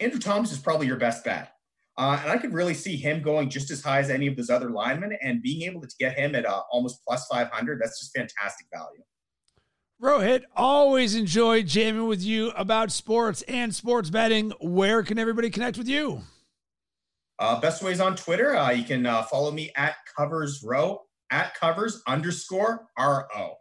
Andrew 0.00 0.18
Thomas 0.18 0.52
is 0.52 0.58
probably 0.58 0.86
your 0.86 0.96
best 0.96 1.24
bet. 1.24 1.52
Uh, 1.98 2.18
and 2.22 2.30
I 2.30 2.38
could 2.38 2.54
really 2.54 2.74
see 2.74 2.96
him 2.96 3.22
going 3.22 3.50
just 3.50 3.70
as 3.70 3.82
high 3.82 4.00
as 4.00 4.08
any 4.08 4.26
of 4.26 4.36
those 4.36 4.48
other 4.48 4.70
linemen 4.70 5.16
and 5.20 5.42
being 5.42 5.62
able 5.70 5.82
to 5.82 5.88
get 6.00 6.18
him 6.18 6.34
at 6.34 6.46
uh, 6.46 6.62
almost 6.72 7.04
plus 7.06 7.26
500. 7.30 7.80
That's 7.80 8.00
just 8.00 8.16
fantastic 8.16 8.66
value. 8.72 9.02
Rohit, 10.02 10.42
always 10.56 11.14
enjoy 11.14 11.62
jamming 11.62 12.08
with 12.08 12.22
you 12.22 12.50
about 12.56 12.90
sports 12.90 13.42
and 13.42 13.72
sports 13.72 14.10
betting. 14.10 14.52
Where 14.60 15.04
can 15.04 15.16
everybody 15.16 15.48
connect 15.48 15.78
with 15.78 15.86
you? 15.86 16.22
Uh, 17.38 17.60
best 17.60 17.84
ways 17.84 18.00
on 18.00 18.16
Twitter. 18.16 18.56
Uh, 18.56 18.70
you 18.70 18.82
can 18.82 19.06
uh, 19.06 19.22
follow 19.22 19.52
me 19.52 19.70
at 19.76 19.94
covers 20.16 20.60
row 20.64 21.02
at 21.30 21.54
covers 21.54 22.02
underscore 22.06 22.88
ro. 22.98 23.54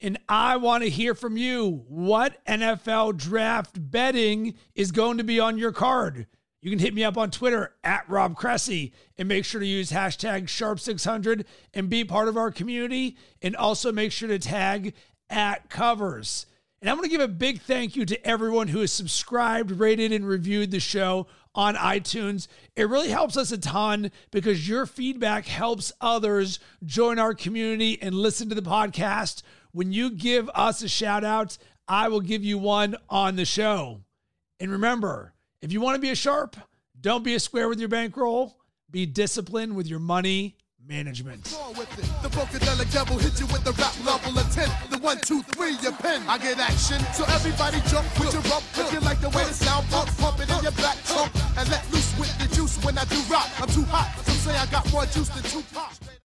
And 0.00 0.18
I 0.28 0.56
want 0.56 0.84
to 0.84 0.90
hear 0.90 1.14
from 1.14 1.36
you. 1.36 1.84
What 1.88 2.44
NFL 2.46 3.16
draft 3.16 3.90
betting 3.90 4.54
is 4.76 4.92
going 4.92 5.18
to 5.18 5.24
be 5.24 5.40
on 5.40 5.58
your 5.58 5.72
card? 5.72 6.26
You 6.60 6.70
can 6.70 6.78
hit 6.78 6.94
me 6.94 7.02
up 7.02 7.18
on 7.18 7.32
Twitter 7.32 7.74
at 7.82 8.08
Rob 8.08 8.36
Cressy 8.36 8.92
and 9.18 9.28
make 9.28 9.44
sure 9.44 9.60
to 9.60 9.66
use 9.66 9.90
hashtag 9.90 10.44
Sharp600 10.44 11.44
and 11.74 11.90
be 11.90 12.04
part 12.04 12.28
of 12.28 12.36
our 12.36 12.52
community. 12.52 13.16
And 13.42 13.56
also 13.56 13.90
make 13.90 14.12
sure 14.12 14.28
to 14.28 14.38
tag 14.38 14.94
at 15.32 15.68
Covers. 15.68 16.46
And 16.80 16.90
I'm 16.90 16.96
going 16.96 17.08
to 17.08 17.16
give 17.16 17.20
a 17.20 17.28
big 17.28 17.62
thank 17.62 17.96
you 17.96 18.04
to 18.04 18.26
everyone 18.26 18.68
who 18.68 18.80
has 18.80 18.92
subscribed, 18.92 19.70
rated, 19.70 20.12
and 20.12 20.26
reviewed 20.26 20.70
the 20.70 20.80
show 20.80 21.26
on 21.54 21.74
iTunes. 21.74 22.48
It 22.76 22.88
really 22.88 23.10
helps 23.10 23.36
us 23.36 23.52
a 23.52 23.58
ton 23.58 24.10
because 24.30 24.68
your 24.68 24.86
feedback 24.86 25.46
helps 25.46 25.92
others 26.00 26.58
join 26.84 27.18
our 27.18 27.34
community 27.34 28.00
and 28.00 28.14
listen 28.14 28.48
to 28.48 28.54
the 28.54 28.62
podcast. 28.62 29.42
When 29.72 29.92
you 29.92 30.10
give 30.10 30.50
us 30.54 30.82
a 30.82 30.88
shout 30.88 31.24
out, 31.24 31.56
I 31.88 32.08
will 32.08 32.20
give 32.20 32.44
you 32.44 32.58
one 32.58 32.96
on 33.08 33.36
the 33.36 33.44
show. 33.44 34.00
And 34.60 34.70
remember, 34.70 35.34
if 35.60 35.72
you 35.72 35.80
want 35.80 35.96
to 35.96 36.00
be 36.00 36.10
a 36.10 36.16
sharp, 36.16 36.56
don't 37.00 37.24
be 37.24 37.34
a 37.34 37.40
square 37.40 37.68
with 37.68 37.80
your 37.80 37.88
bankroll. 37.88 38.56
Be 38.90 39.06
disciplined 39.06 39.76
with 39.76 39.86
your 39.86 39.98
money 39.98 40.56
management. 40.88 41.44
The 41.44 42.28
funkadelic 42.28 42.92
devil 42.92 43.18
hit 43.18 43.38
you 43.40 43.46
with 43.46 43.64
the 43.64 43.72
rap 43.72 43.94
level 44.04 44.38
of 44.38 44.52
10. 44.52 44.68
The 44.90 44.98
one, 44.98 45.18
two, 45.18 45.42
three, 45.54 45.76
your 45.82 45.92
pen. 45.92 46.22
I 46.28 46.38
get 46.38 46.58
action. 46.58 47.00
So 47.14 47.24
everybody 47.24 47.80
jump 47.88 48.06
with 48.18 48.32
your 48.32 48.42
rump. 48.50 48.64
If 48.76 48.92
you 48.92 49.00
like 49.00 49.20
the 49.20 49.30
way 49.30 49.44
the 49.44 49.54
sound 49.54 49.88
pump, 49.88 50.08
pump 50.18 50.40
it 50.40 50.50
in 50.50 50.62
your 50.62 50.72
back 50.72 50.96
trunk. 51.04 51.32
And 51.56 51.68
let 51.70 51.84
loose 51.92 52.12
with 52.18 52.32
the 52.38 52.54
juice 52.54 52.82
when 52.84 52.98
I 52.98 53.04
do 53.04 53.20
rock. 53.30 53.48
I'm 53.60 53.68
too 53.68 53.84
hot. 53.84 54.12
Some 54.24 54.52
say 54.52 54.56
I 54.56 54.66
got 54.66 54.90
more 54.92 55.06
juice 55.06 55.28
than 55.28 55.42
Tupac. 55.44 56.12